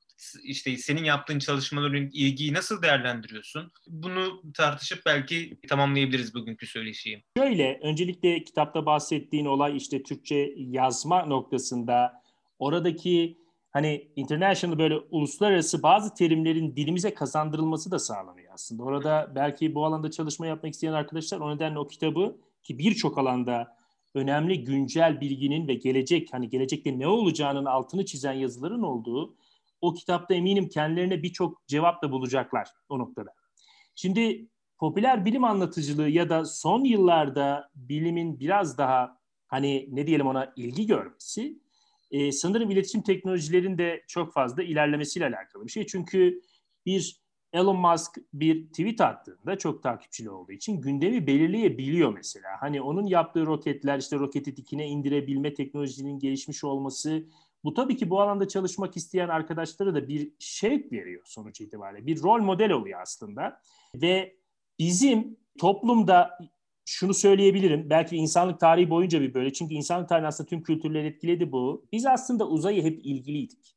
işte 0.43 0.77
senin 0.77 1.03
yaptığın 1.03 1.39
çalışmaların 1.39 2.09
ilgiyi 2.13 2.53
nasıl 2.53 2.81
değerlendiriyorsun? 2.81 3.71
Bunu 3.87 4.41
tartışıp 4.53 5.05
belki 5.05 5.57
tamamlayabiliriz 5.69 6.33
bugünkü 6.33 6.67
söyleşiyi. 6.67 7.23
Şöyle, 7.37 7.79
öncelikle 7.83 8.43
kitapta 8.43 8.85
bahsettiğin 8.85 9.45
olay 9.45 9.77
işte 9.77 10.03
Türkçe 10.03 10.53
yazma 10.57 11.25
noktasında 11.25 12.23
oradaki 12.59 13.37
hani 13.71 14.07
international 14.15 14.79
böyle 14.79 14.95
uluslararası 15.11 15.83
bazı 15.83 16.13
terimlerin 16.13 16.75
dilimize 16.75 17.13
kazandırılması 17.13 17.91
da 17.91 17.99
sağlanıyor 17.99 18.53
aslında. 18.53 18.83
Orada 18.83 19.31
belki 19.35 19.75
bu 19.75 19.85
alanda 19.85 20.11
çalışma 20.11 20.47
yapmak 20.47 20.73
isteyen 20.73 20.93
arkadaşlar 20.93 21.39
o 21.39 21.55
nedenle 21.55 21.79
o 21.79 21.87
kitabı 21.87 22.37
ki 22.63 22.79
birçok 22.79 23.17
alanda 23.17 23.77
önemli 24.13 24.63
güncel 24.63 25.21
bilginin 25.21 25.67
ve 25.67 25.73
gelecek 25.73 26.33
hani 26.33 26.49
gelecekte 26.49 26.99
ne 26.99 27.07
olacağının 27.07 27.65
altını 27.65 28.05
çizen 28.05 28.33
yazıların 28.33 28.83
olduğu 28.83 29.35
o 29.81 29.93
kitapta 29.93 30.33
eminim 30.33 30.69
kendilerine 30.69 31.23
birçok 31.23 31.67
cevap 31.67 32.03
da 32.03 32.11
bulacaklar 32.11 32.69
o 32.89 32.99
noktada. 32.99 33.29
Şimdi 33.95 34.47
popüler 34.77 35.25
bilim 35.25 35.43
anlatıcılığı 35.43 36.09
ya 36.09 36.29
da 36.29 36.45
son 36.45 36.83
yıllarda 36.83 37.69
bilimin 37.75 38.39
biraz 38.39 38.77
daha 38.77 39.17
hani 39.47 39.87
ne 39.91 40.07
diyelim 40.07 40.27
ona 40.27 40.53
ilgi 40.55 40.87
görmesi 40.87 41.59
e, 42.11 42.31
sanırım 42.31 42.71
iletişim 42.71 43.01
teknolojilerinde 43.01 44.03
çok 44.07 44.33
fazla 44.33 44.63
ilerlemesiyle 44.63 45.25
alakalı 45.25 45.65
bir 45.65 45.71
şey. 45.71 45.85
Çünkü 45.85 46.41
bir 46.85 47.21
Elon 47.53 47.79
Musk 47.79 48.17
bir 48.33 48.67
tweet 48.67 49.01
attığında 49.01 49.57
çok 49.57 49.83
takipçili 49.83 50.29
olduğu 50.29 50.51
için 50.51 50.81
gündemi 50.81 51.27
belirleyebiliyor 51.27 52.13
mesela. 52.13 52.49
Hani 52.59 52.81
onun 52.81 53.05
yaptığı 53.05 53.45
roketler 53.45 53.99
işte 53.99 54.15
roketi 54.15 54.55
dikine 54.55 54.87
indirebilme 54.87 55.53
teknolojinin 55.53 56.19
gelişmiş 56.19 56.63
olması 56.63 57.25
bu 57.63 57.73
tabii 57.73 57.97
ki 57.97 58.09
bu 58.09 58.21
alanda 58.21 58.47
çalışmak 58.47 58.97
isteyen 58.97 59.29
arkadaşlara 59.29 59.95
da 59.95 60.07
bir 60.07 60.31
şevk 60.39 60.91
veriyor 60.91 61.21
sonuç 61.25 61.61
itibariyle. 61.61 62.07
Bir 62.07 62.23
rol 62.23 62.41
model 62.41 62.71
oluyor 62.71 63.01
aslında. 63.01 63.61
Ve 63.95 64.35
bizim 64.79 65.37
toplumda 65.59 66.37
şunu 66.85 67.13
söyleyebilirim. 67.13 67.89
Belki 67.89 68.15
insanlık 68.15 68.59
tarihi 68.59 68.89
boyunca 68.89 69.21
bir 69.21 69.33
böyle. 69.33 69.53
Çünkü 69.53 69.73
insanlık 69.73 70.09
tarihi 70.09 70.27
aslında 70.27 70.49
tüm 70.49 70.63
kültürleri 70.63 71.07
etkiledi 71.07 71.51
bu. 71.51 71.85
Biz 71.91 72.05
aslında 72.05 72.47
uzaya 72.47 72.83
hep 72.83 73.05
ilgiliydik. 73.05 73.75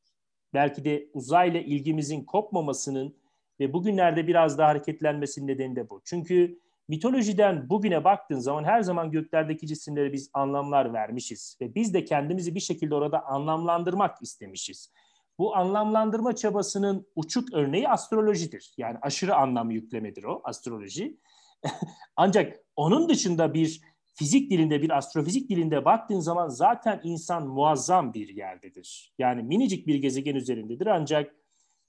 Belki 0.55 0.85
de 0.85 1.11
uzayla 1.15 1.61
ilgimizin 1.61 2.25
kopmamasının 2.25 3.17
ve 3.61 3.73
bugünlerde 3.73 4.27
biraz 4.27 4.59
daha 4.59 4.69
hareketlenmesinin 4.69 5.47
nedeni 5.47 5.77
de 5.77 5.91
bu. 5.91 6.01
Çünkü 6.05 6.61
mitolojiden 6.93 7.69
bugüne 7.69 8.05
baktığın 8.05 8.39
zaman 8.39 8.65
her 8.65 8.83
zaman 8.83 9.11
göklerdeki 9.11 9.67
cisimlere 9.67 10.13
biz 10.13 10.31
anlamlar 10.33 10.93
vermişiz 10.93 11.57
ve 11.61 11.75
biz 11.75 11.95
de 11.95 12.05
kendimizi 12.05 12.55
bir 12.55 12.61
şekilde 12.61 12.95
orada 12.95 13.27
anlamlandırmak 13.27 14.23
istemişiz. 14.23 14.93
Bu 15.39 15.57
anlamlandırma 15.57 16.37
çabasının 16.37 17.07
uçuk 17.17 17.53
örneği 17.53 17.89
astrolojidir. 17.89 18.75
Yani 18.79 18.99
aşırı 19.03 19.37
anlam 19.37 19.71
yüklemedir 19.71 20.25
o 20.25 20.41
astroloji. 20.45 21.19
Ancak 22.17 22.61
onun 22.77 23.09
dışında 23.09 23.55
bir 23.55 23.81
fizik 24.15 24.51
dilinde, 24.51 24.83
bir 24.83 24.97
astrofizik 24.97 25.51
dilinde 25.51 25.85
baktığın 25.85 26.21
zaman 26.21 26.49
zaten 26.49 27.01
insan 27.05 27.47
muazzam 27.47 28.15
bir 28.15 28.29
yerdedir. 28.29 29.15
Yani 29.19 29.43
minicik 29.43 29.87
bir 29.87 29.95
gezegen 29.95 30.35
üzerindedir 30.35 30.87
ancak 30.87 31.35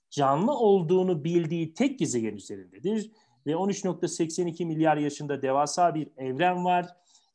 canlı 0.09 0.51
olduğunu 0.51 1.23
bildiği 1.23 1.73
tek 1.73 1.99
gezegen 1.99 2.35
üzerindedir 2.35 3.11
ve 3.47 3.51
13.82 3.51 4.65
milyar 4.65 4.97
yaşında 4.97 5.41
devasa 5.41 5.95
bir 5.95 6.07
evren 6.17 6.65
var 6.65 6.85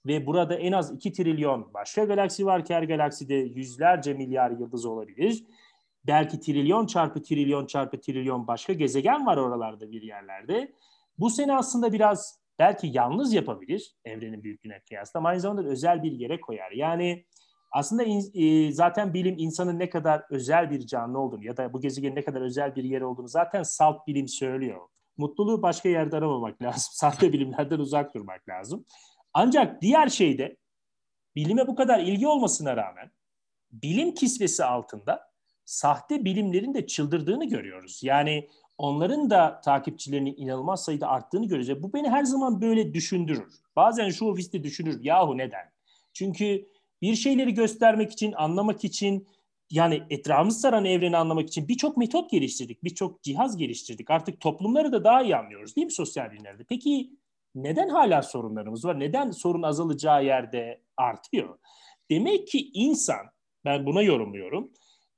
ve 0.07 0.27
burada 0.27 0.55
en 0.55 0.73
az 0.73 0.93
2 0.93 1.13
trilyon 1.13 1.75
başka 1.75 2.05
galaksi 2.05 2.47
var 2.47 2.65
ki 2.65 2.75
her 2.75 2.83
galakside 2.83 3.35
yüzlerce 3.35 4.15
milyar 4.15 4.51
yıldız 4.51 4.87
olabilir. 4.87 5.45
Belki 6.07 6.41
trilyon 6.41 6.87
çarpı 6.87 7.23
trilyon 7.23 7.67
çarpı 7.67 8.01
trilyon 8.01 8.47
başka 8.47 8.73
gezegen 8.73 9.27
var 9.27 9.37
oralarda 9.37 9.91
bir 9.91 10.03
yerlerde. 10.03 10.73
Bu 11.19 11.31
seni 11.31 11.57
aslında 11.57 11.93
biraz 11.93 12.41
belki 12.59 12.87
yalnız 12.87 13.33
yapabilir 13.33 13.97
evrenin 14.05 14.43
büyüklüğüne 14.43 14.81
kıyasla 14.81 15.19
ama 15.19 15.29
aynı 15.29 15.41
zamanda 15.41 15.69
özel 15.69 16.03
bir 16.03 16.13
yere 16.13 16.41
koyar. 16.41 16.71
Yani 16.71 17.25
aslında 17.71 18.03
in, 18.03 18.31
e, 18.35 18.73
zaten 18.73 19.15
bilim 19.15 19.35
insanın 19.39 19.79
ne 19.79 19.91
kadar 19.91 20.25
özel 20.31 20.71
bir 20.71 20.87
canlı 20.87 21.19
olduğunu 21.19 21.45
ya 21.45 21.57
da 21.57 21.73
bu 21.73 21.81
gezegenin 21.81 22.17
ne 22.17 22.25
kadar 22.25 22.41
özel 22.41 22.77
bir 22.77 22.85
yer 22.85 23.01
olduğunu 23.01 23.29
zaten 23.29 23.63
salt 23.63 24.07
bilim 24.07 24.29
söylüyor 24.29 24.81
mutluluğu 25.19 25.63
başka 25.63 25.89
yerde 25.89 26.17
aramamak 26.17 26.63
lazım. 26.63 26.91
Sahte 26.93 27.33
bilimlerden 27.33 27.79
uzak 27.79 28.15
durmak 28.15 28.49
lazım. 28.49 28.85
Ancak 29.35 29.83
diğer 29.83 30.09
şeyde 30.09 30.57
bilime 31.37 31.67
bu 31.67 31.75
kadar 31.75 32.01
ilgi 32.01 32.27
olmasına 32.27 32.77
rağmen 32.77 33.11
bilim 33.73 34.15
kisvesi 34.15 34.65
altında 34.65 35.29
sahte 35.65 36.25
bilimlerin 36.25 36.75
de 36.75 36.87
çıldırdığını 36.87 37.45
görüyoruz. 37.45 38.01
Yani 38.03 38.49
onların 38.79 39.31
da 39.31 39.61
takipçilerinin 39.61 40.35
inanılmaz 40.37 40.85
sayıda 40.85 41.09
arttığını 41.09 41.47
göreceğiz. 41.49 41.83
Bu 41.83 41.93
beni 41.93 42.09
her 42.09 42.25
zaman 42.25 42.61
böyle 42.61 42.95
düşündürür. 42.95 43.55
Bazen 43.77 44.11
şu 44.11 44.25
ofiste 44.25 44.63
düşünür. 44.63 45.05
Yahu 45.05 45.39
neden? 45.39 45.73
Çünkü 46.13 46.69
bir 47.03 47.15
şeyleri 47.15 47.55
göstermek 47.55 48.13
için, 48.13 48.33
anlamak 48.33 48.85
için 48.85 49.29
yani 49.71 50.03
etrafımızı 50.11 50.61
saran 50.61 50.85
evreni 50.85 51.17
anlamak 51.17 51.49
için 51.49 51.69
birçok 51.69 51.97
metot 51.97 52.31
geliştirdik, 52.31 52.85
birçok 52.85 53.23
cihaz 53.23 53.57
geliştirdik. 53.57 54.11
Artık 54.11 54.41
toplumları 54.41 54.93
da 54.93 55.05
daha 55.05 55.23
iyi 55.23 55.37
anlıyoruz 55.37 55.77
değil 55.77 55.85
mi 55.85 55.93
sosyal 55.93 56.31
bilimlerde? 56.31 56.65
Peki 56.69 57.11
neden 57.55 57.89
hala 57.89 58.23
sorunlarımız 58.23 58.85
var? 58.85 59.01
Neden 59.01 59.31
sorun 59.31 59.63
azalacağı 59.63 60.25
yerde 60.25 60.83
artıyor? 60.97 61.59
Demek 62.11 62.49
ki 62.49 62.71
insan, 62.75 63.27
ben 63.65 63.87
buna 63.87 64.03
yorumluyorum, 64.03 64.73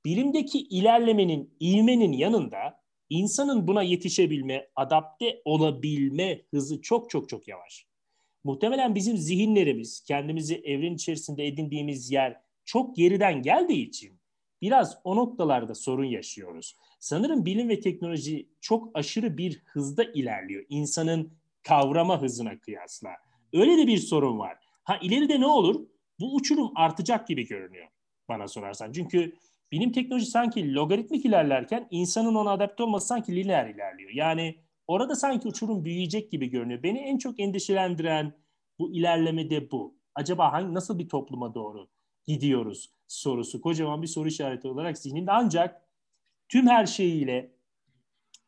bilimdeki 0.05 0.59
ilerlemenin, 0.59 1.57
ivmenin 1.61 2.11
yanında 2.11 2.81
insanın 3.09 3.67
buna 3.67 3.83
yetişebilme, 3.83 4.67
adapte 4.75 5.41
olabilme 5.45 6.41
hızı 6.53 6.81
çok 6.81 7.09
çok 7.09 7.29
çok 7.29 7.47
yavaş. 7.47 7.85
Muhtemelen 8.43 8.95
bizim 8.95 9.17
zihinlerimiz, 9.17 10.03
kendimizi 10.07 10.55
evren 10.55 10.93
içerisinde 10.93 11.47
edindiğimiz 11.47 12.11
yer 12.11 12.41
çok 12.65 12.95
geriden 12.95 13.41
geldiği 13.41 13.87
için 13.87 14.20
biraz 14.61 14.97
o 15.03 15.15
noktalarda 15.15 15.75
sorun 15.75 16.05
yaşıyoruz. 16.05 16.75
Sanırım 16.99 17.45
bilim 17.45 17.69
ve 17.69 17.79
teknoloji 17.79 18.49
çok 18.61 18.89
aşırı 18.93 19.37
bir 19.37 19.61
hızda 19.65 20.03
ilerliyor 20.03 20.65
insanın 20.69 21.33
kavrama 21.63 22.21
hızına 22.21 22.59
kıyasla. 22.59 23.09
Öyle 23.53 23.77
de 23.77 23.87
bir 23.87 23.97
sorun 23.97 24.39
var. 24.39 24.57
Ha 24.83 24.97
ileride 25.01 25.39
ne 25.39 25.47
olur? 25.47 25.87
Bu 26.19 26.35
uçurum 26.35 26.71
artacak 26.75 27.27
gibi 27.27 27.47
görünüyor 27.47 27.87
bana 28.29 28.47
sorarsan. 28.47 28.91
Çünkü 28.91 29.35
bilim 29.71 29.91
teknoloji 29.91 30.25
sanki 30.25 30.73
logaritmik 30.73 31.25
ilerlerken 31.25 31.87
insanın 31.91 32.35
ona 32.35 32.51
adapte 32.51 32.83
olması 32.83 33.07
sanki 33.07 33.35
lineer 33.35 33.67
ilerliyor. 33.69 34.11
Yani 34.13 34.55
orada 34.87 35.15
sanki 35.15 35.47
uçurum 35.47 35.85
büyüyecek 35.85 36.31
gibi 36.31 36.49
görünüyor. 36.49 36.83
Beni 36.83 36.99
en 36.99 37.17
çok 37.17 37.39
endişelendiren 37.39 38.33
bu 38.79 38.93
ilerlemede 38.93 39.71
bu. 39.71 39.95
Acaba 40.15 40.53
hangi 40.53 40.73
nasıl 40.73 40.99
bir 40.99 41.09
topluma 41.09 41.53
doğru 41.53 41.89
gidiyoruz 42.27 42.91
sorusu 43.11 43.61
kocaman 43.61 44.01
bir 44.01 44.07
soru 44.07 44.27
işareti 44.27 44.67
olarak 44.67 44.97
zihnimde 44.97 45.31
ancak 45.31 45.81
tüm 46.49 46.67
her 46.67 46.85
şeyiyle 46.85 47.51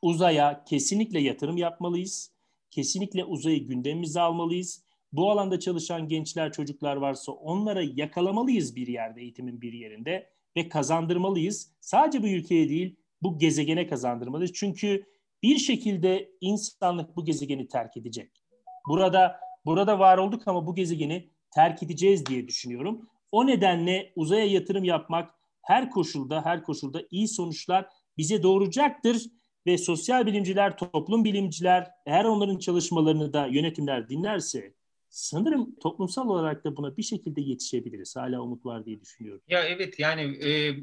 uzaya 0.01 0.63
kesinlikle 0.63 1.19
yatırım 1.19 1.57
yapmalıyız. 1.57 2.33
Kesinlikle 2.71 3.25
uzayı 3.25 3.67
gündemimize 3.67 4.21
almalıyız. 4.21 4.83
Bu 5.11 5.31
alanda 5.31 5.59
çalışan 5.59 6.07
gençler, 6.07 6.51
çocuklar 6.51 6.95
varsa 6.95 7.31
onlara 7.31 7.81
yakalamalıyız 7.81 8.75
bir 8.75 8.87
yerde, 8.87 9.21
eğitimin 9.21 9.61
bir 9.61 9.73
yerinde 9.73 10.29
ve 10.57 10.69
kazandırmalıyız. 10.69 11.71
Sadece 11.79 12.23
bu 12.23 12.27
ülkeye 12.27 12.69
değil, 12.69 12.95
bu 13.21 13.39
gezegene 13.39 13.87
kazandırmalıyız. 13.87 14.53
Çünkü 14.53 15.05
bir 15.43 15.57
şekilde 15.57 16.31
insanlık 16.41 17.15
bu 17.15 17.25
gezegeni 17.25 17.67
terk 17.67 17.97
edecek. 17.97 18.43
Burada 18.87 19.39
burada 19.65 19.99
var 19.99 20.17
olduk 20.17 20.47
ama 20.47 20.67
bu 20.67 20.75
gezegeni 20.75 21.29
terk 21.51 21.83
edeceğiz 21.83 22.25
diye 22.25 22.47
düşünüyorum. 22.47 23.09
O 23.33 23.47
nedenle 23.47 24.13
uzaya 24.15 24.45
yatırım 24.45 24.83
yapmak 24.83 25.31
her 25.61 25.89
koşulda 25.89 26.45
her 26.45 26.63
koşulda 26.63 27.03
iyi 27.11 27.27
sonuçlar 27.27 27.85
bize 28.17 28.43
doğuracaktır 28.43 29.21
ve 29.67 29.77
sosyal 29.77 30.25
bilimciler, 30.25 30.77
toplum 30.77 31.23
bilimciler 31.23 31.87
eğer 32.05 32.25
onların 32.25 32.57
çalışmalarını 32.57 33.33
da 33.33 33.47
yönetimler 33.47 34.09
dinlerse 34.09 34.73
sanırım 35.09 35.75
toplumsal 35.79 36.29
olarak 36.29 36.65
da 36.65 36.77
buna 36.77 36.97
bir 36.97 37.03
şekilde 37.03 37.41
yetişebiliriz. 37.41 38.15
Hala 38.15 38.41
umut 38.41 38.65
var 38.65 38.85
diye 38.85 39.01
düşünüyorum. 39.01 39.41
Ya 39.47 39.63
evet 39.63 39.99
yani 39.99 40.21
e, 40.21 40.75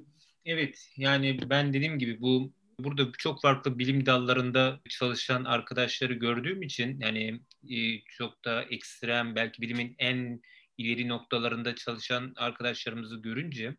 evet 0.45 0.91
yani 0.97 1.39
ben 1.51 1.73
dediğim 1.73 1.99
gibi 1.99 2.21
bu 2.21 2.53
burada 2.79 3.13
çok 3.19 3.43
farklı 3.43 3.79
bilim 3.79 4.07
dallarında 4.07 4.81
çalışan 4.89 5.45
arkadaşları 5.45 6.15
gördüğüm 6.15 6.63
için 6.63 7.01
yani 7.01 7.41
e, 7.71 8.01
çok 8.09 8.45
da 8.45 8.63
ekstrem 8.63 9.35
belki 9.35 9.63
bilimin 9.63 9.95
en 9.99 10.41
ileri 10.81 11.09
noktalarında 11.09 11.75
çalışan 11.75 12.33
arkadaşlarımızı 12.37 13.17
görünce 13.17 13.77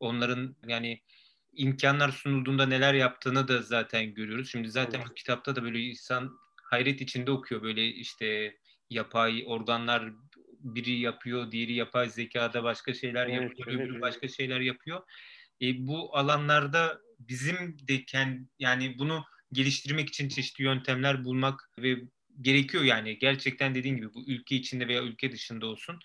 onların 0.00 0.56
yani 0.66 1.00
imkanlar 1.52 2.10
sunulduğunda 2.10 2.66
neler 2.66 2.94
yaptığını 2.94 3.48
da 3.48 3.62
zaten 3.62 4.14
görüyoruz. 4.14 4.50
Şimdi 4.50 4.70
zaten 4.70 4.98
evet. 4.98 5.10
bu 5.10 5.14
kitapta 5.14 5.56
da 5.56 5.62
böyle 5.62 5.80
insan 5.80 6.38
hayret 6.62 7.00
içinde 7.00 7.30
okuyor 7.30 7.62
böyle 7.62 7.86
işte 7.86 8.58
yapay 8.90 9.42
organlar 9.46 10.12
biri 10.60 10.98
yapıyor, 10.98 11.50
diğeri 11.50 11.74
yapay 11.74 12.08
zekada 12.08 12.64
başka 12.64 12.94
şeyler 12.94 13.26
evet, 13.26 13.42
yapıyor, 13.42 13.68
evet, 13.68 13.80
öbürü 13.80 13.92
evet. 13.92 14.02
başka 14.02 14.28
şeyler 14.28 14.60
yapıyor. 14.60 15.02
E, 15.62 15.86
bu 15.86 16.16
alanlarda 16.16 17.00
bizim 17.18 17.76
de 17.88 18.04
kendi, 18.04 18.48
yani 18.58 18.98
bunu 18.98 19.24
geliştirmek 19.52 20.08
için 20.08 20.28
çeşitli 20.28 20.64
yöntemler 20.64 21.24
bulmak 21.24 21.70
ve 21.78 21.96
gerekiyor 22.40 22.84
yani 22.84 23.18
gerçekten 23.18 23.74
dediğin 23.74 23.96
gibi 23.96 24.14
bu 24.14 24.24
ülke 24.26 24.56
içinde 24.56 24.88
veya 24.88 25.02
ülke 25.02 25.32
dışında 25.32 25.66
olsun. 25.66 25.98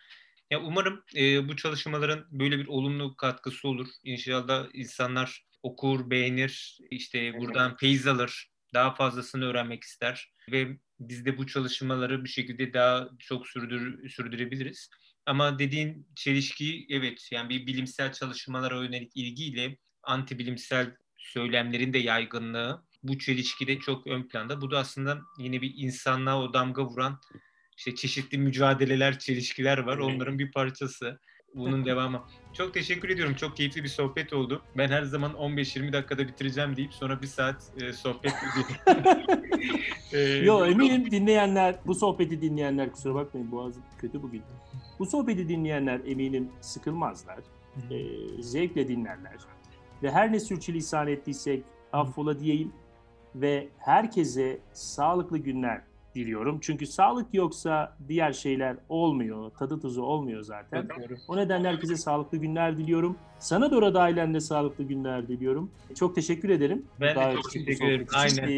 Ya 0.50 0.62
umarım 0.62 1.04
e, 1.16 1.48
bu 1.48 1.56
çalışmaların 1.56 2.26
böyle 2.32 2.60
bir 2.60 2.68
olumlu 2.68 3.16
katkısı 3.16 3.68
olur. 3.68 3.88
İnşallah 4.04 4.68
insanlar 4.74 5.46
okur, 5.64 6.10
beğenir, 6.10 6.78
işte 6.92 7.34
buradan 7.40 7.76
feyiz 7.78 8.08
alır, 8.08 8.50
daha 8.74 8.96
fazlasını 8.96 9.46
öğrenmek 9.46 9.84
ister 9.84 10.34
ve 10.52 10.78
biz 11.00 11.26
de 11.26 11.38
bu 11.38 11.48
çalışmaları 11.48 12.24
bir 12.24 12.30
şekilde 12.30 12.74
daha 12.74 13.10
çok 13.20 13.48
sürdür, 13.48 14.10
sürdürebiliriz. 14.10 14.90
Ama 15.26 15.60
dediğin 15.60 16.08
çelişki 16.16 16.88
evet 16.90 17.30
yani 17.32 17.50
bir 17.50 17.68
bilimsel 17.68 18.14
çalışmalara 18.14 18.84
yönelik 18.84 19.12
ilgiyle 19.16 19.78
anti 20.04 20.40
bilimsel 20.40 20.96
söylemlerin 21.18 21.94
de 21.94 21.98
yaygınlığı 21.98 22.84
bu 23.04 23.20
çelişki 23.20 23.68
de 23.68 23.80
çok 23.80 24.08
ön 24.08 24.28
planda. 24.28 24.62
Bu 24.62 24.72
da 24.72 24.80
aslında 24.80 25.22
yine 25.40 25.62
bir 25.62 25.74
insanlığa 25.76 26.42
o 26.42 26.54
damga 26.54 26.86
vuran 26.86 27.20
işte 27.80 27.96
çeşitli 27.96 28.38
mücadeleler, 28.38 29.20
çelişkiler 29.20 29.78
var. 29.78 29.98
Onların 29.98 30.40
bir 30.40 30.52
parçası. 30.52 31.20
Bunun 31.56 31.86
devamı. 31.86 32.24
Çok 32.54 32.74
teşekkür 32.74 33.10
ediyorum. 33.10 33.36
Çok 33.36 33.58
keyifli 33.58 33.84
bir 33.84 33.90
sohbet 33.90 34.34
oldu. 34.34 34.62
Ben 34.78 34.88
her 34.88 35.04
zaman 35.04 35.32
15-20 35.32 35.94
dakikada 35.94 36.28
bitireceğim 36.28 36.76
deyip 36.76 36.94
sonra 36.94 37.22
bir 37.22 37.28
saat 37.28 37.72
e, 37.82 37.94
sohbet 37.94 38.34
ediyorum. 38.50 39.06
e, 40.14 40.20
Yo 40.20 40.66
eminim 40.66 41.12
dinleyenler, 41.12 41.76
bu 41.88 41.96
sohbeti 41.96 42.42
dinleyenler 42.42 42.92
kusura 42.92 43.16
bakmayın 43.16 43.52
boğazım 43.52 43.84
kötü 43.98 44.24
bugün. 44.24 44.42
Bu 45.00 45.06
sohbeti 45.06 45.50
dinleyenler 45.50 46.02
eminim 46.06 46.50
sıkılmazlar. 46.62 47.40
E, 47.92 47.98
zevkle 48.42 48.88
dinlerler. 48.88 49.38
Ve 50.04 50.12
her 50.12 50.32
ne 50.32 50.40
sürçülisan 50.40 51.08
ettiysek 51.08 51.64
affola 51.94 52.40
diyeyim 52.40 52.74
ve 53.36 53.70
herkese 53.78 54.60
sağlıklı 54.74 55.38
günler 55.38 55.89
diliyorum. 56.20 56.60
Çünkü 56.62 56.86
sağlık 56.86 57.34
yoksa 57.34 57.96
diğer 58.08 58.34
şeyler 58.34 58.78
olmuyor. 58.90 59.50
Tadı 59.50 59.80
tuzu 59.80 60.02
olmuyor 60.02 60.42
zaten. 60.42 60.88
O 61.28 61.38
nedenle 61.38 61.68
herkese 61.68 61.96
sağlıklı 61.96 62.38
günler 62.38 62.78
diliyorum. 62.78 63.18
Sana 63.40 63.72
da 63.72 63.78
orada 63.78 64.02
ailenle 64.02 64.40
sağlıklı 64.40 64.84
günler 64.84 65.28
diliyorum. 65.28 65.72
Çok 65.96 66.16
teşekkür 66.16 66.50
ederim. 66.50 66.86
Ben 67.02 67.16
de 67.16 67.36
çok 67.36 67.52
teşekkür 67.52 67.88
ederim. 67.88 68.08
Aynen. 68.14 68.50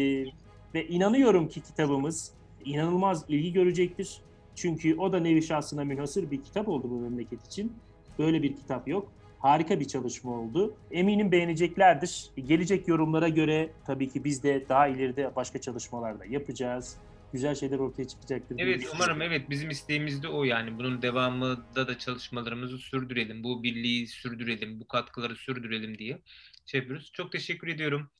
Ve 0.74 0.88
inanıyorum 0.88 1.48
ki 1.48 1.60
kitabımız 1.60 2.32
inanılmaz 2.64 3.24
ilgi 3.28 3.52
görecektir. 3.52 4.20
Çünkü 4.54 4.96
o 4.96 5.12
da 5.12 5.20
nevi 5.20 5.42
şahsına 5.42 5.84
münhasır 5.84 6.30
bir 6.30 6.42
kitap 6.42 6.68
oldu 6.68 6.90
bu 6.90 7.00
memleket 7.00 7.46
için. 7.46 7.72
Böyle 8.18 8.42
bir 8.42 8.56
kitap 8.56 8.88
yok. 8.88 9.08
Harika 9.38 9.80
bir 9.80 9.84
çalışma 9.84 10.30
oldu. 10.30 10.74
Eminim 10.90 11.32
beğeneceklerdir. 11.32 12.30
Gelecek 12.46 12.88
yorumlara 12.88 13.28
göre 13.28 13.70
tabii 13.86 14.08
ki 14.08 14.24
biz 14.24 14.42
de 14.42 14.68
daha 14.68 14.88
ileride 14.88 15.36
başka 15.36 15.60
çalışmalar 15.60 16.20
da 16.20 16.24
yapacağız 16.24 16.96
güzel 17.32 17.54
şeyler 17.54 17.78
ortaya 17.78 18.08
çıkacaktır. 18.08 18.56
Evet 18.58 18.88
umarım 18.94 19.22
evet 19.22 19.50
bizim 19.50 19.70
isteğimiz 19.70 20.22
de 20.22 20.28
o 20.28 20.44
yani 20.44 20.78
bunun 20.78 21.02
devamında 21.02 21.88
da 21.88 21.98
çalışmalarımızı 21.98 22.78
sürdürelim. 22.78 23.44
Bu 23.44 23.62
birliği 23.62 24.06
sürdürelim, 24.06 24.80
bu 24.80 24.88
katkıları 24.88 25.36
sürdürelim 25.36 25.98
diye 25.98 26.22
şey 26.66 26.80
yapıyoruz. 26.80 27.10
Çok 27.12 27.32
teşekkür 27.32 27.68
ediyorum. 27.68 28.10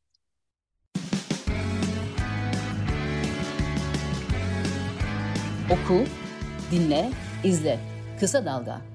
Oku, 5.70 6.04
dinle, 6.70 7.10
izle. 7.44 7.80
Kısa 8.20 8.44
Dalga. 8.44 8.91